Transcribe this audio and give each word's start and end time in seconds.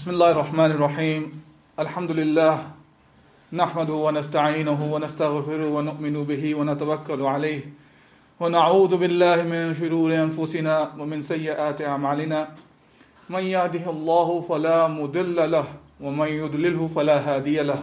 بسم 0.00 0.10
الله 0.10 0.30
الرحمن 0.30 0.70
الرحيم 0.70 1.42
الحمد 1.78 2.10
لله 2.10 2.58
نحمده 3.52 3.92
ونستعينه 3.92 4.92
ونستغفره 4.92 5.68
ونؤمن 5.68 6.24
به 6.24 6.54
ونتوكل 6.54 7.22
عليه 7.22 7.60
ونعوذ 8.40 8.96
بالله 8.96 9.42
من 9.42 9.74
شرور 9.74 10.14
انفسنا 10.14 10.92
ومن 10.98 11.22
سيئات 11.22 11.82
اعمالنا 11.82 12.48
من 13.28 13.42
يهده 13.42 13.90
الله 13.90 14.40
فلا 14.40 14.86
مضل 14.88 15.50
له 15.50 15.64
ومن 16.00 16.28
يضلله 16.28 16.88
فلا 16.88 17.18
هادي 17.20 17.62
له 17.62 17.82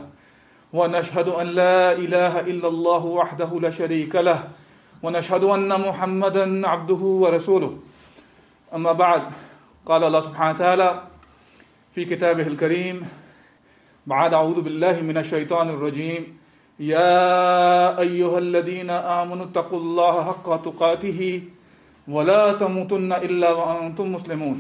ونشهد 0.74 1.27
ان 1.27 1.48
لا 1.48 1.91
اله 1.91 2.40
الا 2.40 2.68
الله 2.68 3.05
وحده 3.05 3.60
لا 3.62 3.70
شريك 3.70 4.16
له 4.16 4.49
ونشهد 5.04 5.44
ان 5.44 5.82
محمدا 5.82 6.68
عبده 6.68 7.04
ورسوله 7.24 7.77
اما 8.74 8.91
بعد 8.91 9.24
قال 9.86 10.04
الله 10.04 10.22
سبحانه 10.22 10.55
وتعالى 10.55 11.16
في 11.98 12.06
كتابه 12.06 12.48
الكريم 12.48 13.02
بعد 14.08 14.34
أعوذ 14.34 14.62
بالله 14.62 15.02
من 15.02 15.18
الشيطان 15.18 15.70
الرجيم. 15.70 16.38
يا 16.80 17.99
أيها 17.99 18.38
الذين 18.38 18.90
آمنوا 18.90 19.46
اتقوا 19.46 19.80
الله 19.80 20.24
حق 20.24 20.62
تقاته 20.62 21.41
ولا 22.08 22.54
تموتن 22.54 23.13
إلا 23.13 23.49
وأنتم 23.52 24.13
مسلمون. 24.13 24.58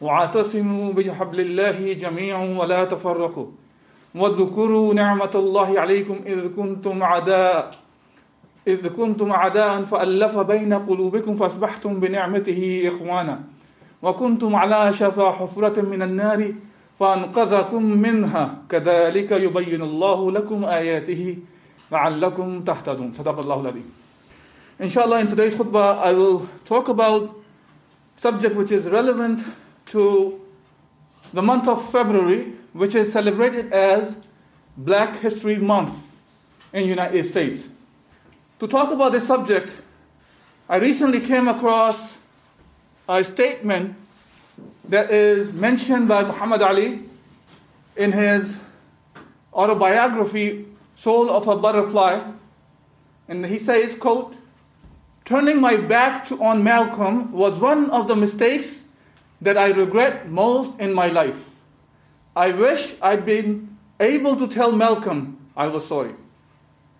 واعتصموا 0.00 0.92
بحبل 0.92 1.40
الله 1.40 1.92
جميعا 1.92 2.44
ولا 2.58 2.84
تفرقوا. 2.84 3.46
واذكروا 4.14 4.94
نعمة 4.94 5.34
الله 5.34 5.80
عليكم 5.80 6.16
إذ 6.26 6.54
كنتم 6.54 7.02
عداء 7.02 7.70
إذ 8.66 8.88
كنتم 8.88 9.32
عداء 9.32 9.84
فألف 9.84 10.38
بين 10.38 10.72
قلوبكم 10.74 11.36
فأصبحتم 11.36 12.00
بنعمته 12.00 12.84
إخوانا. 12.94 13.57
وكنتم 14.03 14.55
على 14.55 14.93
شفا 14.93 15.31
حفرة 15.31 15.81
من 15.81 16.01
النار 16.01 16.53
فأنقذكم 16.99 17.83
منها 17.83 18.57
كذلك 18.69 19.31
يبين 19.31 19.81
الله 19.81 20.31
لكم 20.31 20.65
آياته 20.65 21.37
لعلكم 21.91 22.63
تهتدون 22.63 23.13
صدق 23.13 23.39
الله 23.39 23.59
العظيم 23.61 23.91
Inshallah 24.79 25.19
in 25.19 25.27
today's 25.27 25.55
khutbah 25.55 25.99
I 25.99 26.11
will 26.13 26.49
talk 26.65 26.89
about 26.89 27.35
subject 28.17 28.55
which 28.55 28.71
is 28.71 28.89
relevant 28.89 29.43
to 29.87 30.41
the 31.31 31.41
month 31.41 31.67
of 31.67 31.89
February 31.91 32.53
which 32.73 32.95
is 32.95 33.11
celebrated 33.11 33.71
as 33.71 34.17
Black 34.75 35.19
History 35.19 35.57
Month 35.57 35.93
in 36.73 36.81
the 36.83 36.87
United 36.89 37.23
States. 37.25 37.69
To 38.59 38.67
talk 38.67 38.91
about 38.91 39.11
this 39.11 39.27
subject 39.27 39.79
I 40.67 40.77
recently 40.77 41.19
came 41.21 41.47
across 41.47 42.16
a 43.08 43.24
statement 43.24 43.96
that 44.88 45.10
is 45.10 45.52
mentioned 45.52 46.08
by 46.08 46.22
Muhammad 46.24 46.62
Ali 46.62 47.00
in 47.96 48.12
his 48.12 48.58
autobiography, 49.52 50.66
Soul 50.94 51.30
of 51.30 51.48
a 51.48 51.56
Butterfly. 51.56 52.30
And 53.28 53.46
he 53.46 53.58
says, 53.58 53.94
quote, 53.94 54.34
Turning 55.24 55.60
my 55.60 55.76
back 55.76 56.26
to, 56.28 56.42
on 56.42 56.62
Malcolm 56.62 57.32
was 57.32 57.54
one 57.60 57.90
of 57.90 58.08
the 58.08 58.16
mistakes 58.16 58.84
that 59.40 59.56
I 59.56 59.68
regret 59.68 60.28
most 60.28 60.78
in 60.80 60.94
my 60.94 61.08
life. 61.08 61.50
I 62.34 62.52
wish 62.52 62.94
I'd 63.02 63.26
been 63.26 63.76
able 64.00 64.36
to 64.36 64.48
tell 64.48 64.72
Malcolm 64.72 65.38
I 65.56 65.68
was 65.68 65.86
sorry. 65.86 66.14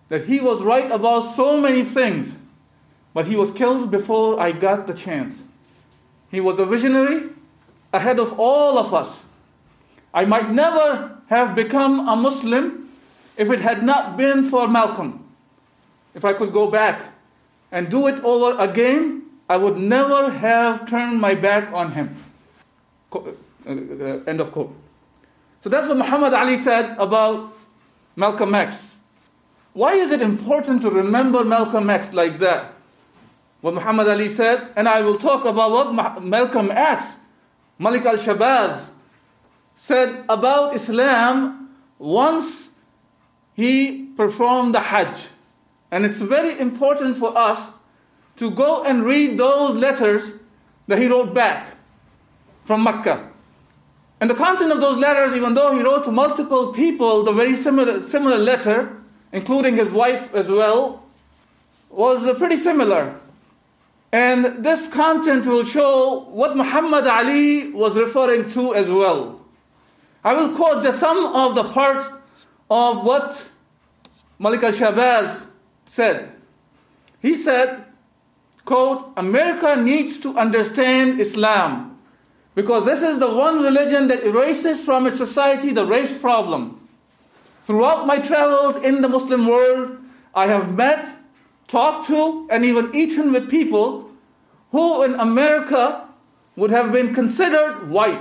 That 0.09 0.25
he 0.25 0.39
was 0.39 0.63
right 0.63 0.91
about 0.91 1.21
so 1.21 1.59
many 1.59 1.83
things, 1.83 2.33
but 3.13 3.25
he 3.25 3.35
was 3.35 3.51
killed 3.51 3.89
before 3.91 4.39
I 4.39 4.51
got 4.51 4.87
the 4.87 4.93
chance. 4.93 5.41
He 6.29 6.39
was 6.39 6.59
a 6.59 6.65
visionary 6.65 7.29
ahead 7.93 8.19
of 8.19 8.39
all 8.39 8.77
of 8.77 8.93
us. 8.93 9.23
I 10.13 10.25
might 10.25 10.51
never 10.51 11.17
have 11.27 11.55
become 11.55 12.07
a 12.07 12.15
Muslim 12.15 12.89
if 13.37 13.49
it 13.49 13.61
had 13.61 13.83
not 13.83 14.17
been 14.17 14.49
for 14.49 14.67
Malcolm. 14.67 15.25
If 16.13 16.25
I 16.25 16.33
could 16.33 16.51
go 16.51 16.69
back 16.69 17.01
and 17.71 17.89
do 17.89 18.07
it 18.07 18.23
over 18.23 18.57
again, 18.59 19.23
I 19.47 19.57
would 19.57 19.77
never 19.77 20.29
have 20.29 20.89
turned 20.89 21.19
my 21.19 21.35
back 21.35 21.71
on 21.73 21.93
him. 21.93 22.15
Uh, 23.11 23.19
uh, 23.65 23.73
end 24.27 24.39
of 24.41 24.51
quote. 24.51 24.75
So 25.61 25.69
that's 25.69 25.87
what 25.87 25.97
Muhammad 25.97 26.33
Ali 26.33 26.57
said 26.57 26.95
about 26.97 27.53
Malcolm 28.15 28.53
X. 28.55 28.99
Why 29.73 29.93
is 29.93 30.11
it 30.11 30.21
important 30.21 30.81
to 30.83 30.89
remember 30.89 31.43
Malcolm 31.43 31.89
X 31.89 32.13
like 32.13 32.39
that? 32.39 32.73
What 33.61 33.73
Muhammad 33.73 34.07
Ali 34.07 34.29
said, 34.29 34.71
and 34.75 34.87
I 34.87 35.01
will 35.01 35.17
talk 35.17 35.43
about 35.45 35.71
what 35.71 36.23
Malcolm 36.23 36.71
X, 36.71 37.17
Malik 37.77 38.05
al 38.05 38.15
Shabazz, 38.15 38.89
said 39.75 40.23
about 40.29 40.75
Islam 40.75 41.69
once 41.97 42.69
he 43.53 44.05
performed 44.15 44.75
the 44.75 44.79
Hajj. 44.79 45.27
And 45.91 46.05
it's 46.05 46.19
very 46.19 46.57
important 46.59 47.17
for 47.17 47.37
us 47.37 47.71
to 48.37 48.49
go 48.51 48.83
and 48.83 49.03
read 49.03 49.37
those 49.37 49.75
letters 49.75 50.31
that 50.87 50.97
he 50.99 51.07
wrote 51.07 51.33
back 51.33 51.75
from 52.63 52.83
Mecca. 52.83 53.29
And 54.21 54.29
the 54.29 54.35
content 54.35 54.71
of 54.71 54.79
those 54.79 54.97
letters, 54.97 55.33
even 55.33 55.53
though 55.53 55.75
he 55.75 55.81
wrote 55.81 56.05
to 56.05 56.11
multiple 56.11 56.71
people 56.71 57.23
the 57.23 57.31
very 57.31 57.55
similar, 57.55 58.03
similar 58.03 58.37
letter, 58.37 59.01
including 59.31 59.75
his 59.75 59.91
wife 59.91 60.33
as 60.33 60.49
well, 60.49 61.03
was 61.89 62.25
pretty 62.37 62.57
similar. 62.57 63.19
And 64.11 64.65
this 64.65 64.87
content 64.87 65.45
will 65.45 65.63
show 65.63 66.25
what 66.31 66.57
Muhammad 66.57 67.05
Ali 67.05 67.71
was 67.71 67.95
referring 67.95 68.49
to 68.51 68.73
as 68.73 68.89
well. 68.89 69.41
I 70.23 70.33
will 70.33 70.55
quote 70.55 70.83
just 70.83 70.99
some 70.99 71.17
of 71.17 71.55
the 71.55 71.65
parts 71.65 72.09
of 72.69 73.05
what 73.05 73.45
Malik 74.39 74.63
al 74.63 74.71
Shabazz 74.71 75.45
said. 75.85 76.35
He 77.21 77.35
said, 77.35 77.85
quote, 78.65 79.13
America 79.17 79.75
needs 79.75 80.19
to 80.21 80.37
understand 80.37 81.19
Islam 81.19 81.97
because 82.55 82.85
this 82.85 83.01
is 83.01 83.19
the 83.19 83.33
one 83.33 83.61
religion 83.61 84.07
that 84.07 84.23
erases 84.23 84.83
from 84.83 85.07
its 85.07 85.17
society 85.17 85.71
the 85.71 85.85
race 85.85 86.17
problem. 86.17 86.87
Throughout 87.63 88.07
my 88.07 88.17
travels 88.17 88.77
in 88.77 89.01
the 89.01 89.09
Muslim 89.09 89.45
world, 89.45 89.97
I 90.33 90.47
have 90.47 90.73
met, 90.73 91.07
talked 91.69 92.07
to, 92.07 92.47
and 92.49 92.65
even 92.65 92.93
eaten 92.93 93.31
with 93.31 93.49
people 93.49 94.11
who 94.71 95.03
in 95.03 95.15
America 95.15 96.05
would 96.57 96.71
have 96.71 96.91
been 96.91 97.13
considered 97.13 97.89
white. 97.89 98.19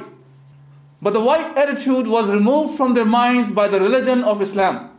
But 1.02 1.14
the 1.14 1.20
white 1.20 1.56
attitude 1.56 2.06
was 2.06 2.30
removed 2.30 2.76
from 2.76 2.94
their 2.94 3.04
minds 3.04 3.50
by 3.50 3.66
the 3.68 3.80
religion 3.80 4.22
of 4.22 4.40
Islam. 4.40 4.90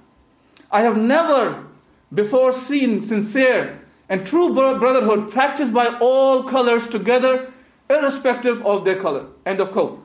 I 0.72 0.82
have 0.82 0.98
never 0.98 1.66
before 2.14 2.52
seen 2.52 3.04
sincere 3.04 3.82
and 4.10 4.26
true 4.26 4.54
brotherhood 4.54 5.30
practiced 5.32 5.72
by 5.72 5.98
all 6.00 6.44
colors 6.44 6.88
together, 6.88 7.52
irrespective 7.90 8.66
of 8.66 8.84
their 8.84 8.96
color. 8.96 9.28
End 9.46 9.60
of 9.60 9.72
quote. 9.72 10.04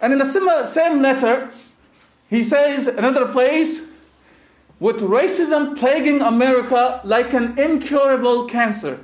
And 0.00 0.12
in 0.12 0.18
the 0.18 0.70
same 0.72 1.02
letter, 1.02 1.50
he 2.28 2.42
says, 2.42 2.86
another 2.86 3.26
place, 3.26 3.80
with 4.78 5.00
racism 5.00 5.76
plaguing 5.76 6.20
America 6.20 7.00
like 7.04 7.32
an 7.32 7.58
incurable 7.58 8.44
cancer, 8.44 9.00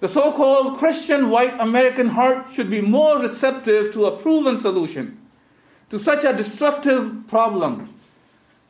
the 0.00 0.08
so 0.08 0.30
called 0.32 0.78
Christian 0.78 1.30
white 1.30 1.58
American 1.58 2.08
heart 2.08 2.52
should 2.52 2.70
be 2.70 2.80
more 2.80 3.18
receptive 3.18 3.92
to 3.94 4.06
a 4.06 4.16
proven 4.16 4.58
solution 4.58 5.18
to 5.90 5.98
such 5.98 6.24
a 6.24 6.32
destructive 6.32 7.26
problem. 7.28 7.92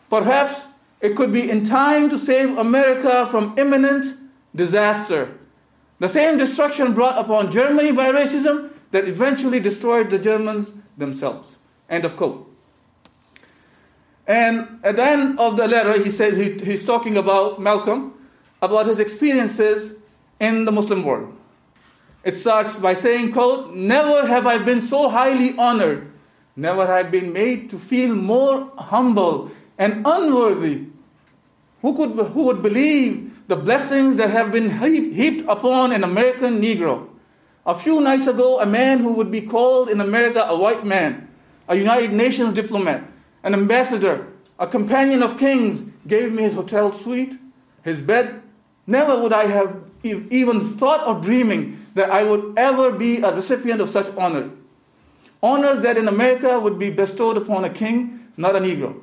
Perhaps 0.08 0.66
it 1.00 1.16
could 1.16 1.32
be 1.32 1.50
in 1.50 1.64
time 1.64 2.08
to 2.10 2.18
save 2.18 2.56
America 2.56 3.26
from 3.26 3.54
imminent 3.58 4.16
disaster. 4.54 5.36
The 5.98 6.08
same 6.08 6.38
destruction 6.38 6.94
brought 6.94 7.18
upon 7.18 7.50
Germany 7.50 7.92
by 7.92 8.12
racism 8.12 8.70
that 8.92 9.08
eventually 9.08 9.60
destroyed 9.60 10.10
the 10.10 10.18
Germans 10.18 10.72
themselves. 10.96 11.56
End 11.88 12.04
of 12.04 12.16
quote. 12.16 12.55
And 14.26 14.80
at 14.82 14.96
the 14.96 15.04
end 15.04 15.38
of 15.38 15.56
the 15.56 15.68
letter, 15.68 16.02
he 16.02 16.10
says 16.10 16.36
he, 16.36 16.52
he's 16.52 16.84
talking 16.84 17.16
about 17.16 17.60
Malcolm, 17.60 18.14
about 18.60 18.86
his 18.86 18.98
experiences 18.98 19.94
in 20.40 20.64
the 20.64 20.72
Muslim 20.72 21.04
world. 21.04 21.32
It 22.24 22.34
starts 22.34 22.74
by 22.74 22.94
saying, 22.94 23.32
quote, 23.32 23.72
Never 23.74 24.26
have 24.26 24.46
I 24.46 24.58
been 24.58 24.82
so 24.82 25.08
highly 25.08 25.56
honored 25.56 26.12
Never 26.56 26.86
have 26.86 26.90
I 26.90 27.02
been 27.02 27.34
made 27.34 27.68
to 27.70 27.78
feel 27.78 28.14
more 28.14 28.72
humble 28.78 29.50
and 29.76 30.06
unworthy. 30.06 30.86
Who, 31.82 31.94
could, 31.94 32.12
who 32.28 32.44
would 32.44 32.62
believe 32.62 33.46
the 33.46 33.56
blessings 33.56 34.16
that 34.16 34.30
have 34.30 34.50
been 34.50 34.70
heaped 34.70 35.46
upon 35.48 35.92
an 35.92 36.02
American 36.02 36.60
Negro? 36.60 37.08
A 37.66 37.74
few 37.74 38.00
nights 38.00 38.26
ago, 38.26 38.58
a 38.58 38.64
man 38.64 39.00
who 39.00 39.12
would 39.12 39.30
be 39.30 39.42
called 39.42 39.90
in 39.90 40.00
America 40.00 40.46
a 40.48 40.58
white 40.58 40.86
man, 40.86 41.28
a 41.68 41.76
United 41.76 42.12
Nations 42.12 42.54
diplomat, 42.54 43.04
an 43.46 43.54
ambassador, 43.54 44.26
a 44.58 44.66
companion 44.66 45.22
of 45.22 45.38
kings, 45.38 45.84
gave 46.06 46.32
me 46.32 46.42
his 46.42 46.54
hotel 46.54 46.92
suite, 46.92 47.38
his 47.84 48.00
bed. 48.00 48.42
Never 48.88 49.20
would 49.22 49.32
I 49.32 49.44
have 49.46 49.84
even 50.02 50.60
thought 50.76 51.00
of 51.00 51.22
dreaming 51.22 51.78
that 51.94 52.10
I 52.10 52.24
would 52.24 52.54
ever 52.58 52.90
be 52.90 53.20
a 53.22 53.32
recipient 53.32 53.80
of 53.80 53.88
such 53.88 54.12
honor. 54.16 54.50
Honors 55.42 55.78
that 55.80 55.96
in 55.96 56.08
America 56.08 56.58
would 56.58 56.76
be 56.76 56.90
bestowed 56.90 57.36
upon 57.36 57.64
a 57.64 57.70
king, 57.70 58.28
not 58.36 58.56
a 58.56 58.58
Negro. 58.58 59.00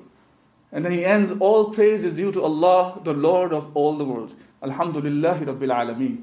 And 0.74 0.84
then 0.84 0.92
he 0.92 1.06
ends, 1.06 1.32
all 1.40 1.72
praise 1.72 2.04
is 2.04 2.14
due 2.14 2.34
to 2.34 2.44
Allah, 2.44 3.00
the 3.04 3.14
Lord 3.14 3.54
of 3.54 3.76
all 3.78 3.96
the 3.96 4.04
worlds. 4.04 4.36
Alhamdulillahi 4.62 5.46
Rabbil 5.46 5.72
Alameen. 5.72 6.22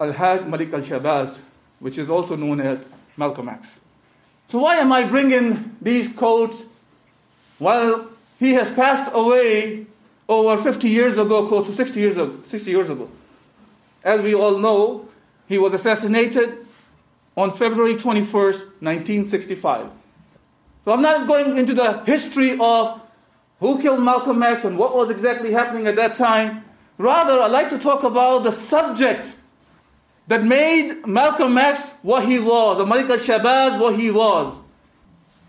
Al-Hajj 0.00 0.46
Malik 0.46 0.72
al-Shabazz, 0.72 1.40
which 1.78 1.98
is 1.98 2.08
also 2.08 2.36
known 2.36 2.60
as 2.60 2.86
Malcolm 3.18 3.50
X. 3.50 3.80
So 4.48 4.60
why 4.60 4.76
am 4.76 4.92
I 4.92 5.04
bringing 5.04 5.76
these 5.82 6.08
quotes? 6.08 6.62
Well, 7.58 8.08
he 8.38 8.54
has 8.54 8.70
passed 8.70 9.10
away 9.12 9.86
over 10.28 10.62
50 10.62 10.88
years 10.88 11.18
ago, 11.18 11.46
close 11.46 11.66
to 11.66 11.72
60 11.72 12.00
years 12.00 12.16
ago. 12.16 12.36
60 12.46 12.70
years 12.70 12.90
ago. 12.90 13.10
As 14.04 14.20
we 14.20 14.34
all 14.34 14.58
know, 14.58 15.08
he 15.48 15.58
was 15.58 15.74
assassinated 15.74 16.66
on 17.36 17.50
February 17.50 17.94
21st, 17.94 18.58
1965. 18.80 19.90
So 20.84 20.92
I'm 20.92 21.02
not 21.02 21.26
going 21.26 21.56
into 21.56 21.74
the 21.74 22.02
history 22.04 22.56
of 22.60 23.00
who 23.60 23.80
killed 23.80 24.02
Malcolm 24.02 24.42
X 24.42 24.64
and 24.64 24.78
what 24.78 24.94
was 24.94 25.10
exactly 25.10 25.52
happening 25.52 25.86
at 25.86 25.96
that 25.96 26.14
time. 26.14 26.64
Rather, 26.96 27.40
I'd 27.40 27.50
like 27.50 27.70
to 27.70 27.78
talk 27.78 28.02
about 28.04 28.44
the 28.44 28.52
subject 28.52 29.36
that 30.28 30.44
made 30.44 31.06
Malcolm 31.06 31.56
X 31.58 31.90
what 32.02 32.24
he 32.24 32.38
was, 32.38 32.78
or 32.78 32.86
Malik 32.86 33.08
al-Shabazz 33.08 33.80
what 33.80 33.98
he 33.98 34.10
was. 34.10 34.60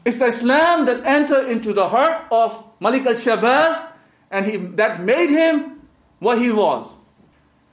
It's 0.10 0.18
the 0.18 0.26
Islam 0.26 0.86
that 0.86 1.06
entered 1.06 1.50
into 1.50 1.72
the 1.72 1.88
heart 1.88 2.26
of 2.32 2.64
Malik 2.80 3.06
al-Shabazz 3.06 3.88
and 4.32 4.44
he, 4.44 4.58
that 4.82 5.04
made 5.04 5.30
him 5.30 5.82
what 6.18 6.42
he 6.42 6.52
was. 6.52 6.88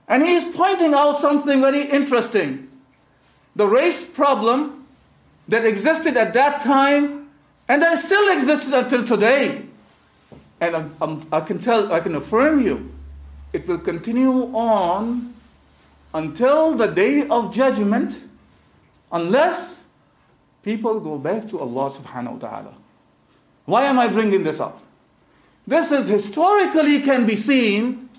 And 0.07 0.23
he 0.23 0.35
is 0.35 0.55
pointing 0.55 0.93
out 0.93 1.19
something 1.19 1.63
very 1.63 1.85
interesting. 1.85 2.69
The 3.57 3.67
race 3.67 4.05
problem 4.05 4.87
that 5.49 5.65
existed 5.65 6.19
at 6.19 6.35
that 6.35 6.61
time 6.61 7.31
and 7.69 7.81
that 7.81 8.01
still 8.01 8.31
exists 8.37 8.71
until 8.71 9.03
today. 9.03 9.65
And 10.61 10.77
I'm, 10.77 10.95
I'm, 11.01 11.27
I 11.33 11.41
can 11.41 11.59
tell, 11.59 11.91
I 11.91 12.01
can 12.01 12.15
affirm 12.17 12.61
you, 12.61 12.93
it 13.55 13.67
will 13.67 13.79
continue 13.79 14.55
on 14.55 15.33
until 16.13 16.75
the 16.75 16.89
day 16.89 17.27
of 17.29 17.55
judgment 17.55 18.23
unless 19.11 19.76
people 20.67 20.99
go 20.99 21.17
back 21.17 21.47
to 21.47 21.61
Allah 21.63 21.87
subhanahu 21.95 22.43
wa 22.43 22.49
ta'ala. 22.51 22.75
Why 23.67 23.87
am 23.87 24.01
I 24.01 24.09
bringing 24.09 24.43
this 24.43 24.59
up? 24.59 24.83
This 25.65 25.93
is 25.93 26.09
historically 26.09 26.99
can 27.07 27.25
be 27.25 27.37
seen 27.37 28.11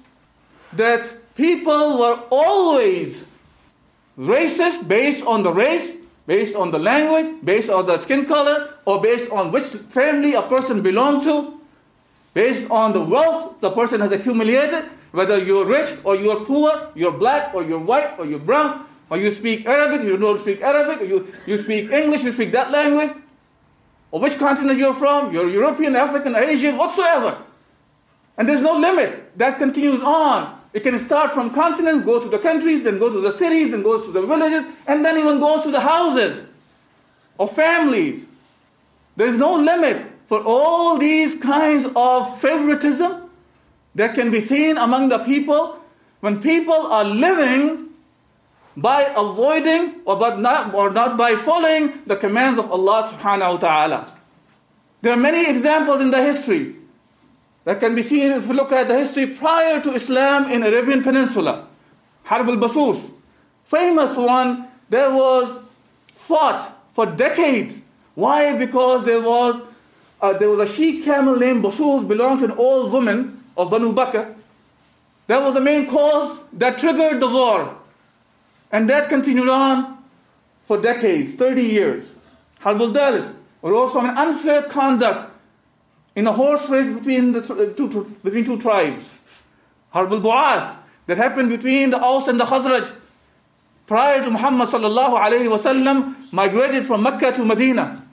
that 0.72 1.04
people 1.36 2.00
were 2.00 2.24
always 2.32 3.26
racist 4.18 4.88
based 4.88 5.28
on 5.28 5.44
the 5.44 5.52
race, 5.52 5.92
based 6.26 6.56
on 6.56 6.72
the 6.72 6.80
language, 6.80 7.36
based 7.44 7.70
on 7.70 7.86
the 7.86 8.00
skin 8.00 8.24
color, 8.24 8.80
or 8.86 9.02
based 9.02 9.30
on 9.30 9.52
which 9.52 9.76
family 9.92 10.34
a 10.34 10.42
person 10.44 10.82
belonged 10.82 11.24
to, 11.24 11.60
based 12.34 12.64
on 12.72 12.94
the 12.94 13.04
wealth 13.04 13.60
the 13.60 13.72
person 13.72 14.00
has 14.00 14.14
accumulated, 14.14 14.88
whether 15.12 15.38
you're 15.38 15.66
rich 15.66 15.92
or 16.06 16.16
you're 16.16 16.46
poor, 16.46 16.92
you're 16.96 17.12
black 17.12 17.54
or 17.54 17.62
you're 17.62 17.84
white 17.84 18.18
or 18.18 18.26
you're 18.26 18.40
brown, 18.40 18.87
or 19.10 19.18
you 19.18 19.32
speak 19.32 19.66
Arabic, 19.66 20.06
you 20.06 20.18
don't 20.18 20.40
speak 20.40 20.62
Arabic, 20.62 21.08
you, 21.08 21.34
you 21.46 21.58
speak 21.58 21.92
English, 21.92 22.24
you 22.24 22.32
speak 22.32 22.52
that 22.52 22.72
language, 22.72 23.14
or 24.12 24.20
which 24.20 24.38
continent 24.38 24.80
you're 24.80 24.94
from, 24.94 25.34
you're 25.34 25.50
European, 25.50 25.96
African, 25.96 26.36
Asian, 26.36 26.78
whatsoever. 26.78 27.42
And 28.38 28.48
there's 28.48 28.62
no 28.62 28.78
limit. 28.78 29.38
That 29.38 29.58
continues 29.58 30.02
on. 30.02 30.60
It 30.74 30.82
can 30.82 31.00
start 31.00 31.32
from 31.32 31.54
continents, 31.54 32.06
go 32.06 32.22
to 32.22 32.30
the 32.30 32.38
countries, 32.38 32.84
then 32.84 33.00
go 33.00 33.12
to 33.12 33.20
the 33.20 33.32
cities, 33.32 33.72
then 33.72 33.82
goes 33.82 34.06
to 34.06 34.12
the 34.12 34.22
villages, 34.22 34.64
and 34.86 35.04
then 35.04 35.18
even 35.18 35.40
goes 35.40 35.64
to 35.64 35.72
the 35.72 35.80
houses 35.80 36.46
or 37.38 37.48
families. 37.48 38.26
There's 39.16 39.36
no 39.36 39.56
limit 39.56 40.06
for 40.28 40.44
all 40.44 40.98
these 40.98 41.36
kinds 41.36 41.88
of 41.96 42.40
favoritism 42.40 43.30
that 43.96 44.14
can 44.14 44.30
be 44.30 44.42
seen 44.42 44.78
among 44.78 45.10
the 45.10 45.20
people 45.20 45.80
when 46.20 46.42
people 46.42 46.76
are 46.76 47.06
living 47.06 47.87
by 48.78 49.12
avoiding 49.18 49.96
or, 50.06 50.16
but 50.18 50.40
not, 50.40 50.72
or 50.74 50.92
not 50.92 51.18
by 51.18 51.36
following 51.36 52.00
the 52.06 52.16
commands 52.16 52.60
of 52.60 52.72
Allah 52.72 53.12
subhanahu 53.12 53.54
wa 53.54 53.58
ta'ala. 53.58 54.14
There 55.02 55.12
are 55.12 55.18
many 55.18 55.50
examples 55.50 56.00
in 56.00 56.12
the 56.12 56.22
history 56.22 56.76
that 57.66 57.80
can 57.80 57.96
be 57.96 58.04
seen 58.04 58.32
if 58.32 58.48
you 58.48 58.54
look 58.54 58.72
at 58.72 58.88
the 58.88 58.98
history 58.98 59.26
prior 59.26 59.82
to 59.82 59.96
Islam 59.96 60.52
in 60.52 60.62
Arabian 60.62 61.02
Peninsula. 61.02 61.68
Harb 62.24 62.50
al-Basus, 62.50 63.02
famous 63.66 64.16
one, 64.16 64.68
there 64.90 65.12
was 65.12 65.60
fought 66.14 66.72
for 66.94 67.08
decades. 67.08 67.82
Why? 68.14 68.54
Because 68.54 69.06
there 69.06 69.22
was 69.22 69.60
uh, 70.22 70.34
there 70.34 70.50
was 70.50 70.70
a 70.70 70.72
she 70.72 71.02
camel 71.04 71.36
named 71.36 71.64
Basus, 71.64 72.08
belonged 72.08 72.40
to 72.40 72.46
an 72.46 72.52
old 72.52 72.92
woman 72.92 73.44
of 73.56 73.70
Banu 73.70 73.94
Bakr, 73.94 74.36
that 75.28 75.42
was 75.42 75.54
the 75.54 75.62
main 75.62 75.88
cause 75.88 76.40
that 76.54 76.78
triggered 76.78 77.20
the 77.20 77.28
war. 77.28 77.76
And 78.72 78.90
that 78.90 79.10
continued 79.10 79.50
on 79.50 80.04
for 80.66 80.80
decades, 80.80 81.36
30 81.36 81.64
years. 81.64 82.12
Harb 82.60 82.82
al-Dahis 82.82 83.34
was 83.62 83.74
also 83.74 84.00
an 84.00 84.18
unfair 84.18 84.64
conduct 84.64 85.32
in 86.16 86.28
a 86.28 86.34
horse 86.34 86.70
race 86.70 86.90
between, 86.94 87.32
the 87.32 87.40
uh, 87.40 87.74
two, 87.76 88.16
between 88.24 88.44
two 88.44 88.60
tribes. 88.60 89.10
Harb 89.92 90.12
al-Bu'ath 90.12 90.78
that 91.06 91.18
happened 91.18 91.50
between 91.50 91.92
the 91.92 92.00
Aus 92.00 92.28
and 92.28 92.40
the 92.40 92.46
Khazraj 92.46 92.92
prior 93.88 94.22
to 94.24 94.30
Muhammad 94.30 94.68
sallallahu 94.68 95.24
alayhi 95.24 95.48
wasallam 95.48 96.16
migrated 96.32 96.86
from 96.86 97.04
Mecca 97.04 97.32
to 97.32 97.46
Medina. 97.46 98.04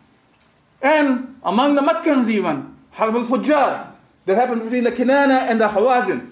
And 0.81 1.37
among 1.43 1.75
the 1.75 1.83
Meccans 1.83 2.31
even, 2.31 2.77
Harb 2.93 3.17
al-Fujjar, 3.17 3.89
that 4.27 4.37
happened 4.37 4.63
between 4.63 4.85
the 4.85 4.93
Kinana 4.93 5.49
and 5.49 5.61
the 5.61 5.69
Hawazin. 5.69 6.31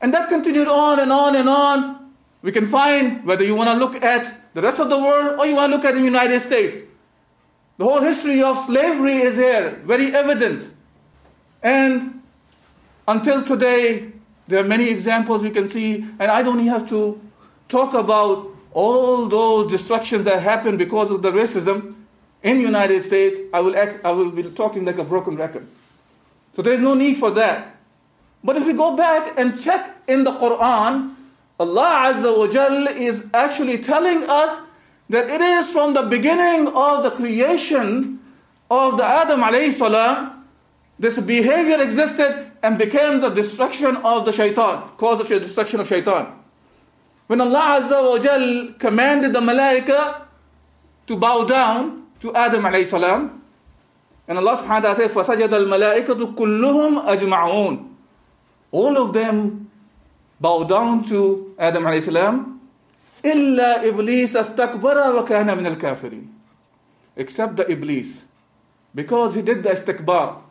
And 0.00 0.12
that 0.12 0.28
continued 0.28 0.68
on 0.68 0.98
and 0.98 1.12
on 1.12 1.36
and 1.36 1.48
on. 1.48 2.01
We 2.42 2.50
can 2.50 2.66
find 2.66 3.24
whether 3.24 3.44
you 3.44 3.54
want 3.54 3.70
to 3.70 3.76
look 3.76 4.02
at 4.02 4.52
the 4.54 4.60
rest 4.60 4.80
of 4.80 4.90
the 4.90 4.98
world 4.98 5.38
or 5.38 5.46
you 5.46 5.54
want 5.54 5.72
to 5.72 5.76
look 5.76 5.84
at 5.84 5.94
the 5.94 6.02
United 6.02 6.40
States. 6.40 6.78
The 7.78 7.84
whole 7.84 8.00
history 8.00 8.42
of 8.42 8.58
slavery 8.66 9.16
is 9.16 9.36
here, 9.36 9.80
very 9.84 10.14
evident. 10.14 10.70
And 11.62 12.22
until 13.06 13.42
today, 13.42 14.12
there 14.48 14.60
are 14.60 14.68
many 14.68 14.88
examples 14.88 15.42
we 15.42 15.50
can 15.50 15.68
see, 15.68 16.04
and 16.18 16.30
I 16.30 16.42
don't 16.42 16.66
have 16.66 16.88
to 16.90 17.20
talk 17.68 17.94
about 17.94 18.48
all 18.72 19.26
those 19.26 19.70
destructions 19.70 20.24
that 20.24 20.42
happened 20.42 20.78
because 20.78 21.10
of 21.10 21.22
the 21.22 21.30
racism 21.30 21.94
in 22.42 22.58
the 22.58 22.62
United 22.62 23.02
States. 23.04 23.38
I 23.54 23.60
will, 23.60 23.76
act, 23.76 24.04
I 24.04 24.10
will 24.10 24.30
be 24.30 24.42
talking 24.42 24.84
like 24.84 24.98
a 24.98 25.04
broken 25.04 25.36
record. 25.36 25.66
So 26.56 26.62
there 26.62 26.74
is 26.74 26.80
no 26.80 26.94
need 26.94 27.16
for 27.16 27.30
that. 27.32 27.76
But 28.44 28.56
if 28.56 28.66
we 28.66 28.72
go 28.72 28.96
back 28.96 29.38
and 29.38 29.58
check 29.58 29.96
in 30.08 30.24
the 30.24 30.32
Quran, 30.32 31.14
Allah 31.61 32.13
Azza 32.13 32.37
wa 32.37 32.47
Jal 32.47 32.87
is 32.87 33.23
actually 33.33 33.79
telling 33.79 34.23
us 34.29 34.59
that 35.09 35.29
it 35.29 35.41
is 35.41 35.71
from 35.71 35.93
the 35.93 36.03
beginning 36.03 36.67
of 36.67 37.03
the 37.03 37.11
creation 37.11 38.19
of 38.69 38.97
the 38.97 39.03
Adam 39.05 39.41
alayhi 39.41 39.73
salam, 39.73 40.45
this 40.99 41.19
behavior 41.19 41.81
existed 41.81 42.51
and 42.61 42.77
became 42.77 43.21
the 43.21 43.29
destruction 43.29 43.97
of 43.97 44.25
the 44.25 44.31
shaitan, 44.31 44.89
cause 44.97 45.19
of 45.19 45.27
the 45.27 45.39
destruction 45.39 45.79
of 45.79 45.87
shaitan. 45.87 46.27
When 47.27 47.41
Allah 47.41 47.81
Azza 47.81 48.03
wa 48.03 48.19
Jal 48.19 48.73
commanded 48.77 49.33
the 49.33 49.39
malaika 49.39 50.23
to 51.07 51.17
bow 51.17 51.45
down 51.45 52.07
to 52.19 52.35
Adam 52.35 52.63
alayhi 52.63 52.85
salam, 52.87 53.41
and 54.27 54.37
Allah 54.37 54.57
subhanahu 54.57 54.67
wa 54.67 54.93
ta'ala 54.93 54.95
says, 54.95 55.11
فَسَجَدَ 55.11 55.49
الْمَلَائِكَةُ 55.49 56.35
كُلُّهُمْ 56.35 57.05
أَجْمَعُونَ 57.05 57.89
All 58.71 58.97
of 58.97 59.13
them 59.13 59.70
bow 60.42 60.64
down 60.64 61.04
to 61.04 61.54
Adam 61.58 61.84
alayhi 61.84 62.02
salam. 62.02 62.60
إِلَّا 63.24 63.86
إِبْلِيسَ 63.86 64.34
اسْتَكْبَرَ 64.34 65.22
وَكَانَ 65.22 65.46
مِنَ 65.54 65.76
الْكَافِرِينَ 65.76 66.26
Except 67.14 67.54
the 67.56 67.70
Iblis. 67.70 68.22
Because 68.92 69.36
he 69.36 69.42
did 69.42 69.62
the 69.62 69.70
istikbar. 69.70 70.42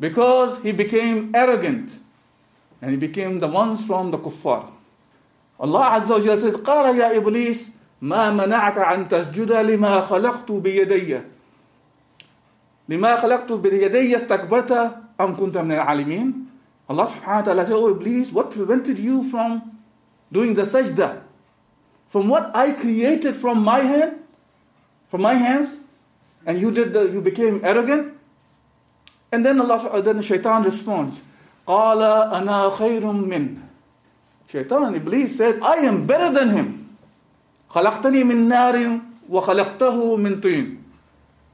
Because 0.00 0.58
he 0.62 0.72
became 0.72 1.30
arrogant. 1.32 1.96
And 2.82 2.90
he 2.90 2.96
became 2.96 3.38
the 3.38 3.46
ones 3.46 3.84
from 3.84 4.10
the 4.10 4.18
kuffar. 4.18 4.72
Azza 5.60 6.08
wa 6.08 6.18
Jalla 6.18 6.40
said, 6.40 6.54
قَالَ 6.54 6.98
يَا 6.98 7.14
إِبْلِيسَ 7.22 7.70
مَا 8.02 8.34
مَنَعَكَ 8.34 8.78
عَن 8.78 9.08
تَسْجُدَ 9.08 9.52
لِمَا 9.52 10.00
خَلَقْتُ 10.08 10.50
بِيَدَيَّ 10.50 11.22
لما 12.88 13.16
خلقت 13.16 13.52
بيدي 13.52 14.16
استكبرت 14.16 14.72
أم 15.20 15.36
كنت 15.36 15.58
من 15.58 15.72
العالمين 15.72 16.46
Allah 16.89 17.07
subhanahu 17.07 17.25
wa 17.25 17.41
ta'ala 17.41 17.65
said, 17.65 17.73
Oh 17.73 17.91
Iblis, 17.91 18.31
what 18.31 18.51
prevented 18.51 18.97
you 18.97 19.29
from 19.29 19.77
doing 20.31 20.53
the 20.53 20.63
sajda? 20.63 21.21
From 22.07 22.29
what 22.29 22.55
I 22.55 22.71
created 22.71 23.35
from 23.35 23.61
my 23.61 23.79
hand, 23.79 24.23
from 25.09 25.21
my 25.21 25.33
hands, 25.33 25.77
and 26.45 26.59
you 26.59 26.71
did 26.71 26.93
the, 26.93 27.09
you 27.09 27.21
became 27.21 27.59
arrogant? 27.63 28.17
And 29.31 29.45
then 29.45 29.59
Allah 29.59 30.01
then 30.01 30.17
the 30.17 30.23
shaitan 30.23 30.63
responds, 30.63 31.21
قال 31.67 31.99
أنا 32.31 32.71
خير 32.71 33.01
من 33.01 33.61
Shaitan, 34.47 34.95
Iblis 34.95 35.35
said, 35.35 35.59
I 35.61 35.83
am 35.83 36.07
better 36.07 36.31
than 36.31 36.49
him. 36.49 36.97
خلقتني 37.69 38.23
من 38.23 38.47
نار 38.47 39.01
وخلقته 39.29 40.17
من 40.17 40.39
طين. 40.39 40.77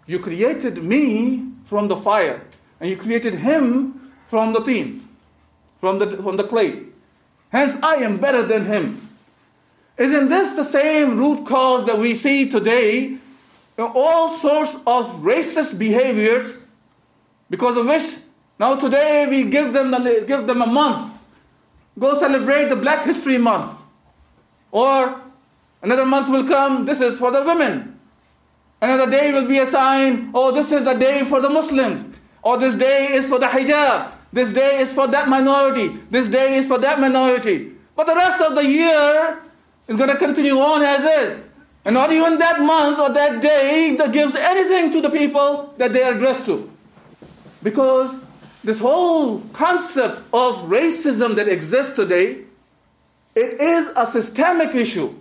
You 0.05 0.19
created 0.19 0.83
me 0.83 1.47
from 1.65 1.87
the 1.87 1.97
fire, 1.97 2.45
and 2.79 2.91
you 2.91 2.97
created 2.97 3.33
him 3.33 4.11
from 4.27 4.53
the 4.53 4.59
teen, 4.59 5.06
From 5.80 5.98
the, 5.98 6.16
from 6.16 6.36
the 6.36 6.44
clay. 6.44 6.84
Hence, 7.50 7.76
I 7.82 7.96
am 7.96 8.18
better 8.18 8.42
than 8.42 8.66
him. 8.66 9.08
Isn't 9.96 10.28
this 10.28 10.54
the 10.54 10.64
same 10.64 11.18
root 11.18 11.46
cause 11.46 11.86
that 11.86 11.98
we 11.98 12.14
see 12.14 12.48
today 12.48 13.04
in 13.76 13.84
all 13.94 14.32
sorts 14.32 14.74
of 14.86 15.06
racist 15.22 15.78
behaviors 15.78 16.54
because 17.50 17.76
of 17.76 17.86
which 17.86 18.16
now 18.58 18.76
today 18.76 19.26
we 19.28 19.44
give 19.44 19.72
them, 19.72 19.90
the, 19.90 20.24
give 20.26 20.46
them 20.46 20.62
a 20.62 20.66
month. 20.66 21.14
Go 21.98 22.18
celebrate 22.18 22.68
the 22.68 22.76
Black 22.76 23.04
History 23.04 23.38
Month. 23.38 23.72
Or 24.70 25.20
another 25.82 26.04
month 26.04 26.28
will 26.28 26.46
come, 26.46 26.84
this 26.84 27.00
is 27.00 27.18
for 27.18 27.30
the 27.30 27.42
women. 27.42 27.98
Another 28.80 29.10
day 29.10 29.32
will 29.32 29.46
be 29.46 29.58
assigned, 29.58 30.30
oh, 30.34 30.52
this 30.52 30.70
is 30.70 30.84
the 30.84 30.94
day 30.94 31.24
for 31.24 31.40
the 31.40 31.48
Muslims. 31.48 32.04
Or 32.42 32.58
this 32.58 32.74
day 32.74 33.12
is 33.12 33.28
for 33.28 33.38
the 33.38 33.46
hijab. 33.46 34.12
This 34.32 34.52
day 34.52 34.80
is 34.80 34.92
for 34.92 35.08
that 35.08 35.28
minority. 35.28 35.98
This 36.10 36.28
day 36.28 36.58
is 36.58 36.66
for 36.66 36.78
that 36.78 37.00
minority. 37.00 37.72
But 37.96 38.06
the 38.06 38.14
rest 38.14 38.40
of 38.42 38.54
the 38.54 38.64
year 38.64 39.42
is 39.86 39.96
going 39.96 40.10
to 40.10 40.16
continue 40.16 40.58
on 40.58 40.82
as 40.82 41.04
is. 41.04 41.44
And 41.84 41.94
not 41.94 42.12
even 42.12 42.38
that 42.38 42.60
month 42.60 42.98
or 42.98 43.10
that 43.10 43.40
day 43.40 43.96
that 43.96 44.12
gives 44.12 44.34
anything 44.34 44.92
to 44.92 45.00
the 45.00 45.10
people 45.10 45.72
that 45.78 45.92
they 45.92 46.02
are 46.02 46.14
addressed 46.14 46.44
to. 46.46 46.70
Because 47.62 48.18
this 48.62 48.78
whole 48.80 49.40
concept 49.52 50.18
of 50.34 50.56
racism 50.68 51.36
that 51.36 51.48
exists 51.48 51.96
today, 51.96 52.44
it 53.34 53.60
is 53.60 53.88
a 53.96 54.06
systemic 54.06 54.74
issue. 54.74 55.14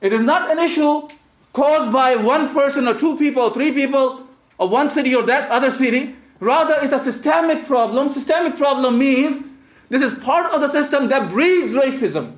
It 0.00 0.12
is 0.12 0.22
not 0.22 0.50
an 0.50 0.58
issue 0.58 1.08
caused 1.52 1.92
by 1.92 2.16
one 2.16 2.52
person 2.52 2.86
or 2.86 2.94
two 2.94 3.16
people 3.16 3.42
or 3.42 3.54
three 3.54 3.72
people 3.72 4.26
or 4.58 4.68
one 4.68 4.88
city 4.88 5.14
or 5.14 5.22
that 5.24 5.50
other 5.50 5.70
city. 5.70 6.14
Rather, 6.42 6.74
it's 6.82 6.92
a 6.92 6.98
systemic 6.98 7.66
problem. 7.66 8.12
Systemic 8.12 8.56
problem 8.56 8.98
means 8.98 9.46
this 9.90 10.02
is 10.02 10.12
part 10.24 10.52
of 10.52 10.60
the 10.60 10.68
system 10.68 11.08
that 11.08 11.30
breeds 11.30 11.72
racism 11.72 12.34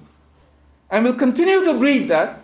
and 0.90 1.06
will 1.06 1.14
continue 1.14 1.64
to 1.64 1.72
breed 1.78 2.08
that. 2.08 2.40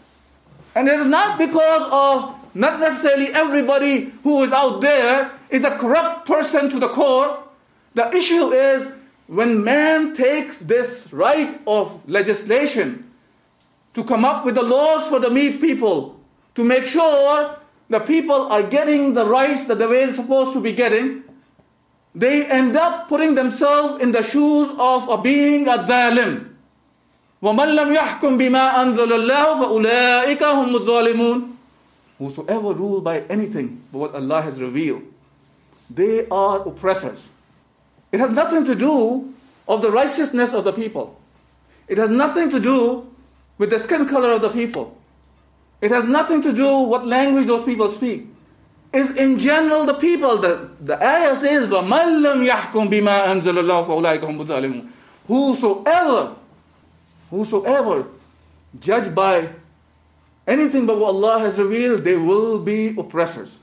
And 0.74 0.88
it 0.88 0.98
is 0.98 1.06
not 1.06 1.36
because 1.36 1.82
of 1.92 2.34
not 2.54 2.80
necessarily 2.80 3.26
everybody 3.34 4.10
who 4.22 4.42
is 4.42 4.52
out 4.52 4.80
there 4.80 5.32
is 5.50 5.64
a 5.64 5.76
corrupt 5.76 6.26
person 6.26 6.70
to 6.70 6.78
the 6.78 6.88
core. 6.88 7.44
The 7.92 8.08
issue 8.16 8.52
is 8.52 8.88
when 9.26 9.62
man 9.62 10.14
takes 10.14 10.60
this 10.60 11.12
right 11.12 11.60
of 11.66 12.00
legislation 12.08 13.04
to 13.92 14.02
come 14.02 14.24
up 14.24 14.46
with 14.46 14.54
the 14.54 14.62
laws 14.62 15.08
for 15.08 15.20
the 15.20 15.30
meat 15.30 15.60
people, 15.60 16.18
to 16.54 16.64
make 16.64 16.86
sure 16.86 17.58
the 17.90 18.00
people 18.00 18.50
are 18.50 18.62
getting 18.62 19.12
the 19.12 19.26
rights 19.26 19.66
that 19.66 19.78
they're 19.78 20.14
supposed 20.14 20.54
to 20.54 20.60
be 20.62 20.72
getting, 20.72 21.24
they 22.15 22.45
end 22.47 22.75
up 22.75 23.07
putting 23.09 23.35
themselves 23.35 24.01
in 24.01 24.12
the 24.12 24.24
shoes 24.24 24.69
of 24.79 25.09
a 25.09 25.17
being 25.17 25.67
a 25.67 25.79
dhalim. 25.83 26.55
وَمَنْ 27.43 27.75
لَمْ 27.75 27.89
يَحْكُمْ 27.95 28.39
بِمَا 28.39 28.71
أَنزَلَ 28.81 29.12
اللَّهُ 29.12 29.45
فَأُولَٰئِكَ 29.59 30.39
هُمُ 30.39 30.75
الظَّالِمُونَ 30.75 31.51
Whosoever 32.17 32.74
rule 32.74 33.01
by 33.01 33.19
anything 33.29 33.83
but 33.91 34.00
what 34.00 34.15
Allah 34.15 34.41
has 34.41 34.62
revealed, 34.62 35.03
they 35.89 36.25
are 36.29 36.65
oppressors. 36.65 37.19
It 38.12 38.19
has 38.21 38.31
nothing 38.31 38.63
to 38.65 38.74
do 38.75 39.33
of 39.67 39.81
the 39.81 39.91
righteousness 39.91 40.53
of 40.53 40.63
the 40.63 40.71
people. 40.71 41.19
It 41.88 41.97
has 41.97 42.09
nothing 42.09 42.50
to 42.51 42.59
do 42.59 43.12
with 43.57 43.69
the 43.69 43.79
skin 43.79 44.07
color 44.07 44.31
of 44.31 44.41
the 44.41 44.50
people. 44.50 44.97
It 45.81 45.91
has 45.91 46.05
nothing 46.05 46.41
to 46.43 46.53
do 46.53 46.88
what 46.88 47.05
language 47.05 47.47
those 47.47 47.65
people 47.65 47.91
speak. 47.91 48.27
It's 48.93 49.09
in 49.17 49.39
general 49.39 49.85
the 49.85 49.95
people. 49.95 50.38
The, 50.38 50.69
the 50.79 51.03
ayah 51.03 51.35
says, 51.35 51.69
وَمَنْ 51.69 52.21
لَمْ 52.24 52.47
يَحْكُمْ 52.50 52.89
بِمَا 52.89 53.25
أَنزَلَ 53.25 53.59
اللَّهُ 53.59 53.88
فَأُولَٰئِكَ 53.88 54.19
هُمُ 54.19 54.45
الظَّالِمُونَ 54.45 54.89
Whosoever, 55.27 56.35
whosoever 57.29 58.07
judge 58.79 59.13
by 59.13 59.50
anything 60.47 60.85
but 60.85 60.97
what 60.97 61.09
Allah 61.09 61.39
has 61.39 61.57
revealed, 61.57 62.03
they 62.03 62.15
will 62.15 62.59
be 62.59 62.95
oppressors. 62.97 63.59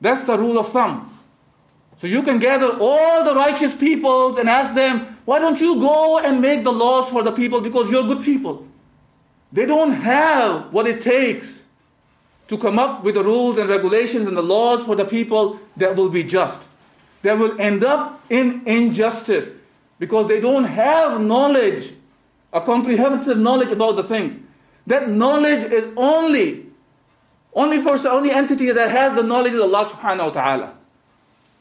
That's 0.00 0.24
the 0.24 0.38
rule 0.38 0.58
of 0.58 0.70
thumb. 0.70 1.10
So 2.00 2.06
you 2.06 2.22
can 2.22 2.38
gather 2.38 2.76
all 2.78 3.24
the 3.24 3.34
righteous 3.34 3.74
peoples 3.74 4.38
and 4.38 4.48
ask 4.48 4.74
them, 4.74 5.16
why 5.24 5.38
don't 5.38 5.60
you 5.60 5.80
go 5.80 6.18
and 6.18 6.40
make 6.40 6.62
the 6.62 6.72
laws 6.72 7.08
for 7.08 7.22
the 7.22 7.32
people 7.32 7.60
because 7.60 7.90
you're 7.90 8.06
good 8.06 8.22
people? 8.22 8.66
They 9.52 9.66
don't 9.66 9.92
have 9.92 10.72
what 10.72 10.86
it 10.86 11.00
takes 11.00 11.60
to 12.49 12.57
come 12.57 12.77
up 12.79 13.03
with 13.03 13.15
the 13.15 13.23
rules 13.23 13.57
and 13.57 13.69
regulations 13.69 14.27
and 14.27 14.35
the 14.35 14.43
laws 14.43 14.83
for 14.83 14.95
the 14.95 15.05
people 15.05 15.59
that 15.77 15.95
will 15.95 16.09
be 16.09 16.23
just. 16.23 16.61
That 17.21 17.37
will 17.37 17.59
end 17.61 17.83
up 17.83 18.21
in 18.29 18.63
injustice 18.65 19.49
because 19.99 20.27
they 20.27 20.39
don't 20.41 20.63
have 20.63 21.21
knowledge, 21.21 21.93
a 22.51 22.61
comprehensive 22.61 23.37
knowledge 23.37 23.71
about 23.71 23.95
the 23.97 24.03
things. 24.03 24.41
That 24.87 25.09
knowledge 25.09 25.71
is 25.71 25.93
only, 25.95 26.65
only 27.53 27.81
person, 27.83 28.07
only 28.07 28.31
entity 28.31 28.71
that 28.71 28.89
has 28.89 29.15
the 29.15 29.23
knowledge 29.23 29.53
is 29.53 29.59
Allah 29.59 29.85
subhanahu 29.85 30.25
wa 30.25 30.31
ta'ala. 30.31 30.73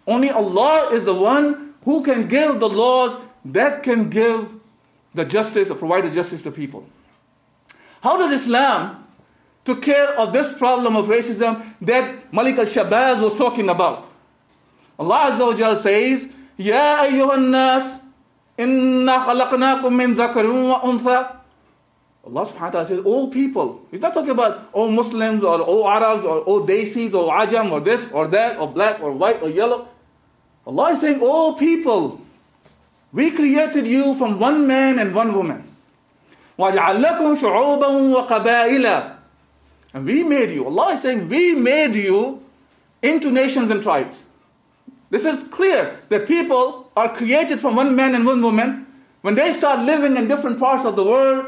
Only 0.07 0.30
Allah 0.30 0.88
is 0.92 1.04
the 1.04 1.14
one 1.14 1.75
who 1.85 2.02
can 2.02 2.28
give 2.28 2.61
the 2.61 2.68
laws 2.68 3.21
that 3.45 3.83
can 3.83 4.09
give 4.09 4.54
the 5.12 5.26
justice 5.26 5.68
or 5.68 5.75
provide 5.75 6.04
the 6.04 6.11
justice 6.11 6.42
to 6.42 6.50
people. 6.50 6.88
How 8.02 8.16
does 8.16 8.30
Islam 8.30 9.04
took 9.67 9.81
care 9.81 10.17
of 10.19 10.33
this 10.33 10.53
problem 10.57 10.95
of 10.95 11.07
racism 11.07 11.63
that 11.81 12.33
Malik 12.33 12.57
al-Shabazz 12.57 13.22
was 13.22 13.38
talking 13.38 13.69
about? 13.69 14.10
Allah 15.00 15.31
Azza 15.31 15.45
wa 15.48 15.53
Jal 15.53 15.77
says, 15.77 16.27
يا 16.60 17.03
أيها 17.03 17.36
الناس 17.36 18.00
إنا 18.60 19.25
خلقناكم 19.25 19.93
من 19.93 20.15
ذكر 20.15 20.45
وأنثى 20.45 21.27
Allah 22.25 22.48
subhanahu 22.48 22.55
wa 22.55 22.69
ta'ala 22.69 22.86
says, 22.88 23.00
all 23.03 23.27
people. 23.27 23.86
He's 23.91 24.00
not 24.00 24.13
talking 24.13 24.29
about 24.29 24.69
all 24.72 24.89
Muslims 24.89 25.43
or 25.43 25.60
all 25.60 25.89
Arabs 25.89 26.24
or 26.24 26.39
all 26.48 26.65
Desis 26.65 27.13
or 27.13 27.33
Ajam 27.33 27.69
or 27.69 27.81
this 27.81 28.07
or 28.13 28.29
that 28.29 28.57
or 28.60 28.67
black 28.69 29.01
or 29.03 29.12
white 29.12 29.43
or 29.43 29.50
yellow. 29.50 29.89
Allah 30.65 30.93
is 30.93 31.01
saying, 31.01 31.19
all 31.19 31.55
people. 31.55 32.22
We 33.12 33.31
created 33.31 33.86
you 33.86 34.15
from 34.15 34.39
one 34.39 34.65
man 34.65 35.00
and 35.00 35.13
one 35.13 35.36
woman. 35.36 35.67
وَجَعَلَّكُمْ 36.57 37.43
شُعُوبًا 37.43 38.27
وَقَبَائِلًا 38.27 39.15
and 39.95 40.04
we 40.04 40.23
made 40.23 40.50
you. 40.50 40.66
Allah 40.66 40.92
is 40.95 41.02
saying, 41.02 41.28
we 41.28 41.54
made 41.54 41.95
you 41.95 42.42
into 43.02 43.30
nations 43.30 43.71
and 43.71 43.83
tribes. 43.83 44.23
This 45.11 45.25
is 45.25 45.42
clear 45.50 46.00
The 46.11 46.21
people 46.21 46.90
are 46.97 47.12
created 47.14 47.61
from 47.61 47.76
one 47.76 47.97
man 47.97 48.14
and 48.14 48.26
one 48.26 48.42
woman. 48.42 48.87
When 49.23 49.35
they 49.35 49.52
start 49.52 49.80
living 49.85 50.16
in 50.16 50.28
different 50.28 50.59
parts 50.59 50.85
of 50.85 50.97
the 50.97 51.04
world, 51.04 51.47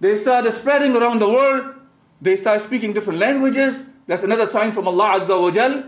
they 0.00 0.16
start 0.16 0.50
spreading 0.52 0.96
around 0.96 1.20
the 1.20 1.28
world, 1.28 1.74
they 2.20 2.36
start 2.36 2.62
speaking 2.62 2.92
different 2.92 3.18
languages. 3.18 3.82
That's 4.06 4.22
another 4.22 4.46
sign 4.46 4.72
from 4.72 4.88
Allah 4.88 5.20
Azza 5.20 5.40
wa 5.40 5.50
Jal. 5.50 5.84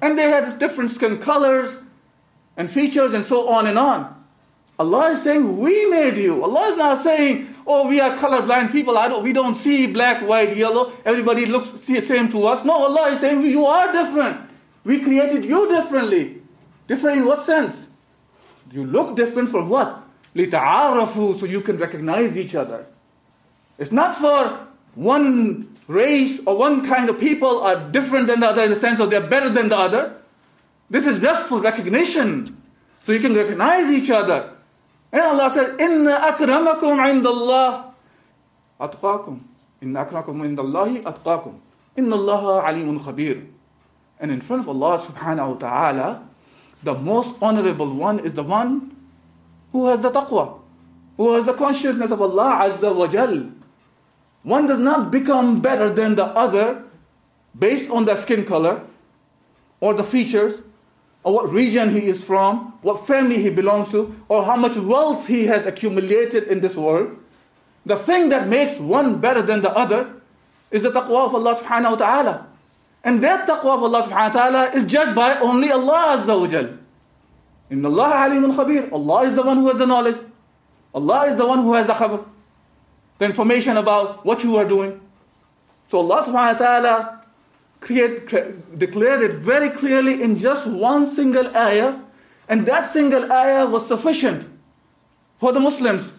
And 0.00 0.18
they 0.18 0.28
had 0.28 0.58
different 0.58 0.90
skin 0.90 1.18
colors 1.18 1.76
and 2.56 2.70
features 2.70 3.14
and 3.14 3.24
so 3.24 3.48
on 3.48 3.66
and 3.66 3.78
on. 3.78 4.16
Allah 4.78 5.10
is 5.12 5.22
saying, 5.22 5.58
We 5.58 5.86
made 5.90 6.16
you. 6.16 6.42
Allah 6.42 6.68
is 6.68 6.76
not 6.76 6.98
saying, 6.98 7.49
Oh, 7.67 7.87
we 7.87 7.99
are 7.99 8.15
colorblind 8.15 8.71
people. 8.71 8.97
I 8.97 9.07
don't, 9.07 9.23
we 9.23 9.33
don't 9.33 9.55
see 9.55 9.87
black, 9.87 10.21
white, 10.21 10.55
yellow. 10.55 10.93
Everybody 11.03 11.45
looks 11.45 11.69
see 11.81 11.99
the 11.99 12.05
same 12.05 12.29
to 12.29 12.47
us. 12.47 12.63
No, 12.63 12.73
Allah 12.73 13.11
is 13.11 13.19
saying, 13.19 13.41
You 13.41 13.65
are 13.65 13.91
different. 13.91 14.49
We 14.83 15.01
created 15.01 15.45
you 15.45 15.67
differently. 15.67 16.41
Different 16.87 17.19
in 17.19 17.25
what 17.25 17.41
sense? 17.43 17.87
You 18.71 18.85
look 18.85 19.15
different 19.15 19.49
for 19.49 19.63
what? 19.63 20.03
لِتَعَارَفُوا 20.35 21.39
So 21.39 21.45
you 21.45 21.61
can 21.61 21.77
recognize 21.77 22.37
each 22.37 22.55
other. 22.55 22.85
It's 23.77 23.91
not 23.91 24.15
for 24.15 24.67
one 24.95 25.73
race 25.87 26.39
or 26.45 26.57
one 26.57 26.85
kind 26.85 27.09
of 27.09 27.19
people 27.19 27.61
are 27.61 27.89
different 27.89 28.27
than 28.27 28.39
the 28.39 28.47
other 28.47 28.63
in 28.63 28.69
the 28.69 28.79
sense 28.79 28.99
of 28.99 29.09
they're 29.09 29.27
better 29.27 29.49
than 29.49 29.69
the 29.69 29.77
other. 29.77 30.15
This 30.89 31.07
is 31.07 31.21
just 31.21 31.47
for 31.47 31.59
recognition. 31.59 32.61
So 33.03 33.11
you 33.11 33.19
can 33.19 33.33
recognize 33.33 33.91
each 33.91 34.09
other. 34.09 34.51
And 35.12 35.22
Allah 35.22 35.50
says, 35.50 35.80
Inna 35.80 36.32
akramakum 36.32 36.98
indallah 37.02 37.92
atqakum. 38.80 39.40
Inna 39.82 40.04
akramakum 40.04 40.56
indallahi 40.56 41.02
atqakum. 41.02 41.58
Inna 41.96 42.16
Allah 42.16 42.64
alimun 42.68 43.00
khabir. 43.00 43.46
And 44.20 44.30
in 44.30 44.40
front 44.40 44.62
of 44.62 44.68
Allah 44.68 44.98
subhanahu 44.98 45.54
wa 45.54 45.58
ta'ala, 45.58 46.28
the 46.82 46.94
most 46.94 47.34
honorable 47.42 47.92
one 47.92 48.20
is 48.20 48.34
the 48.34 48.42
one 48.42 48.94
who 49.72 49.88
has 49.88 50.02
the 50.02 50.10
taqwa, 50.10 50.60
who 51.16 51.34
has 51.34 51.46
the 51.46 51.54
consciousness 51.54 52.10
of 52.10 52.20
Allah 52.20 52.68
Azza 52.68 52.94
wa 52.94 53.06
Jal. 53.06 53.50
One 54.42 54.66
does 54.66 54.78
not 54.78 55.10
become 55.10 55.60
better 55.60 55.90
than 55.90 56.16
the 56.16 56.26
other 56.26 56.84
based 57.58 57.90
on 57.90 58.04
the 58.04 58.14
skin 58.16 58.44
color 58.44 58.82
or 59.80 59.94
the 59.94 60.04
features 60.04 60.62
or 61.22 61.34
what 61.34 61.50
region 61.52 61.90
he 61.90 62.08
is 62.08 62.24
from, 62.24 62.78
what 62.82 63.06
family 63.06 63.42
he 63.42 63.50
belongs 63.50 63.90
to, 63.90 64.14
or 64.28 64.44
how 64.44 64.56
much 64.56 64.76
wealth 64.76 65.26
he 65.26 65.46
has 65.46 65.66
accumulated 65.66 66.44
in 66.44 66.60
this 66.60 66.76
world. 66.76 67.16
The 67.84 67.96
thing 67.96 68.30
that 68.30 68.48
makes 68.48 68.78
one 68.78 69.20
better 69.20 69.42
than 69.42 69.62
the 69.62 69.70
other 69.70 70.14
is 70.70 70.82
the 70.82 70.90
taqwa 70.90 71.26
of 71.26 71.34
Allah 71.34 71.56
subhanahu 71.56 71.90
wa 71.90 71.96
ta'ala. 71.96 72.46
And 73.04 73.22
that 73.24 73.46
taqwa 73.46 73.76
of 73.76 73.82
Allah 73.82 74.02
subhanahu 74.04 74.34
wa 74.34 74.40
ta'ala 74.40 74.70
is 74.72 74.84
judged 74.84 75.14
by 75.14 75.38
only 75.40 75.70
Allah 75.70 76.18
Azza 76.18 76.40
wa 76.40 76.46
Jal. 76.46 76.78
Inna 77.70 77.88
Allah 77.88 78.28
alimun 78.28 78.54
khabir. 78.54 78.92
Allah 78.92 79.28
is 79.28 79.34
the 79.34 79.42
one 79.42 79.58
who 79.58 79.68
has 79.68 79.78
the 79.78 79.86
knowledge. 79.86 80.16
Allah 80.94 81.26
is 81.30 81.36
the 81.36 81.46
one 81.46 81.60
who 81.60 81.74
has 81.74 81.86
the 81.86 81.94
khabar. 81.94 82.24
The 83.18 83.26
information 83.26 83.76
about 83.76 84.24
what 84.24 84.42
you 84.42 84.56
are 84.56 84.64
doing. 84.64 85.00
So 85.88 85.98
Allah 85.98 86.24
subhanahu 86.24 86.52
wa 86.52 86.58
ta'ala 86.58 87.19
create, 87.80 88.26
declared 88.78 89.22
it 89.22 89.34
very 89.34 89.70
clearly 89.70 90.22
in 90.22 90.38
just 90.38 90.66
one 90.66 91.06
single 91.06 91.54
ayah. 91.56 92.00
And 92.48 92.66
that 92.66 92.90
single 92.90 93.32
ayah 93.32 93.66
was 93.66 93.86
sufficient 93.86 94.48
for 95.38 95.52
the 95.52 95.60
Muslims 95.60 96.12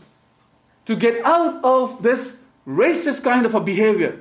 to 0.86 0.96
get 0.96 1.24
out 1.24 1.64
of 1.64 2.02
this 2.02 2.36
racist 2.68 3.24
kind 3.24 3.46
of 3.46 3.54
a 3.54 3.60
behavior. 3.60 4.20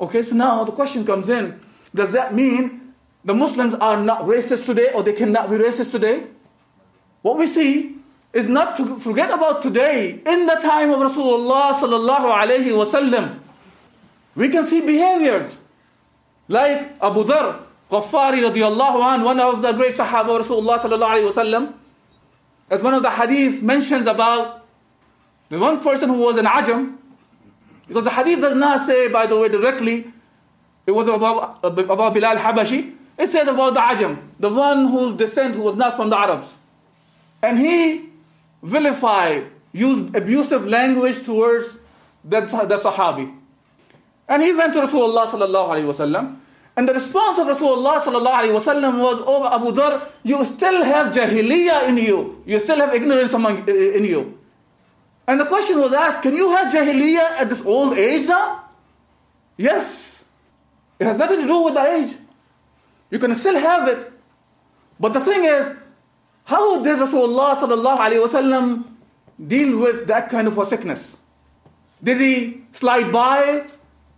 Okay, 0.00 0.22
so 0.22 0.34
now 0.34 0.64
the 0.64 0.72
question 0.72 1.06
comes 1.06 1.28
in 1.28 1.60
does 1.94 2.12
that 2.12 2.34
mean 2.34 2.94
the 3.24 3.34
Muslims 3.34 3.74
are 3.74 4.02
not 4.02 4.22
racist 4.22 4.64
today 4.64 4.90
or 4.92 5.02
they 5.02 5.12
cannot 5.12 5.50
be 5.50 5.56
racist 5.56 5.90
today? 5.90 6.26
What 7.20 7.38
we 7.38 7.46
see 7.46 7.96
is 8.32 8.48
not 8.48 8.76
to 8.78 8.98
forget 8.98 9.30
about 9.30 9.62
today. 9.62 10.22
In 10.26 10.46
the 10.46 10.54
time 10.56 10.90
of 10.90 10.98
Rasulullah 10.98 11.78
we 14.34 14.48
can 14.48 14.66
see 14.66 14.80
behaviors 14.80 15.58
like 16.48 16.96
Abu 17.02 17.24
Dhar 17.24 17.60
Ghaffari 17.90 18.40
radiallahu 18.40 19.14
an, 19.14 19.22
one 19.22 19.38
of 19.38 19.60
the 19.60 19.72
great 19.72 19.94
Sahaba 19.94 20.40
Rasulullah 20.40 20.78
sallallahu 20.78 21.10
alayhi 21.10 21.30
wasallam, 21.30 21.74
as 22.70 22.82
one 22.82 22.94
of 22.94 23.02
the 23.02 23.10
hadith 23.10 23.62
mentions 23.62 24.06
about 24.06 24.64
the 25.50 25.58
one 25.58 25.80
person 25.80 26.08
who 26.08 26.16
was 26.16 26.38
an 26.38 26.46
Ajam, 26.46 26.96
because 27.86 28.04
the 28.04 28.10
hadith 28.10 28.40
does 28.40 28.56
not 28.56 28.86
say, 28.86 29.08
by 29.08 29.26
the 29.26 29.38
way, 29.38 29.48
directly 29.48 30.10
it 30.86 30.92
was 30.92 31.06
about, 31.06 31.58
about 31.62 32.14
Bilal 32.14 32.36
Habashi. 32.36 32.96
It 33.18 33.28
says 33.28 33.46
about 33.46 33.74
the 33.74 33.80
Ajam, 33.80 34.18
the 34.40 34.48
one 34.48 34.88
whose 34.88 35.14
descent 35.14 35.54
who 35.54 35.62
was 35.62 35.76
not 35.76 35.94
from 35.94 36.08
the 36.08 36.18
Arabs. 36.18 36.56
And 37.42 37.58
he 37.58 38.08
vilified, 38.62 39.48
used 39.72 40.16
abusive 40.16 40.66
language 40.66 41.22
towards 41.24 41.76
the, 42.24 42.40
the 42.40 42.78
Sahabi. 42.78 43.36
And 44.28 44.42
he 44.42 44.52
went 44.52 44.72
to 44.74 44.80
Rasulullah 44.80 45.26
sallallahu 45.26 45.68
alayhi 45.68 45.92
wasallam. 45.92 46.36
And 46.76 46.88
the 46.88 46.94
response 46.94 47.38
of 47.38 47.46
Rasulullah 47.46 48.00
sallallahu 48.00 48.40
alayhi 48.40 48.58
wasallam 48.58 49.00
was, 49.00 49.22
Oh 49.26 49.46
Abu 49.46 49.72
Dhar, 49.72 50.08
you 50.22 50.44
still 50.44 50.84
have 50.84 51.12
jahiliyyah 51.12 51.88
in 51.88 51.98
you. 51.98 52.42
You 52.46 52.58
still 52.60 52.76
have 52.76 52.94
ignorance 52.94 53.32
among, 53.34 53.68
uh, 53.68 53.72
in 53.72 54.04
you. 54.04 54.38
And 55.26 55.38
the 55.38 55.46
question 55.46 55.78
was 55.78 55.92
asked, 55.92 56.22
can 56.22 56.34
you 56.34 56.50
have 56.50 56.72
jahiliyyah 56.72 57.40
at 57.40 57.48
this 57.50 57.62
old 57.62 57.94
age 57.94 58.26
now? 58.26 58.64
Yes. 59.56 60.24
It 60.98 61.06
has 61.06 61.18
nothing 61.18 61.40
to 61.40 61.46
do 61.46 61.62
with 61.62 61.74
the 61.74 61.82
age. 61.82 62.16
You 63.10 63.18
can 63.18 63.34
still 63.34 63.58
have 63.58 63.88
it. 63.88 64.10
But 64.98 65.12
the 65.12 65.20
thing 65.20 65.44
is, 65.44 65.72
how 66.44 66.82
did 66.82 66.98
Rasulullah 66.98 67.56
sallallahu 67.56 67.98
alaihi 67.98 68.26
wasallam 68.26 68.84
deal 69.46 69.78
with 69.78 70.06
that 70.06 70.28
kind 70.28 70.48
of 70.48 70.56
a 70.58 70.66
sickness? 70.66 71.16
Did 72.02 72.20
he 72.20 72.62
slide 72.72 73.12
by 73.12 73.66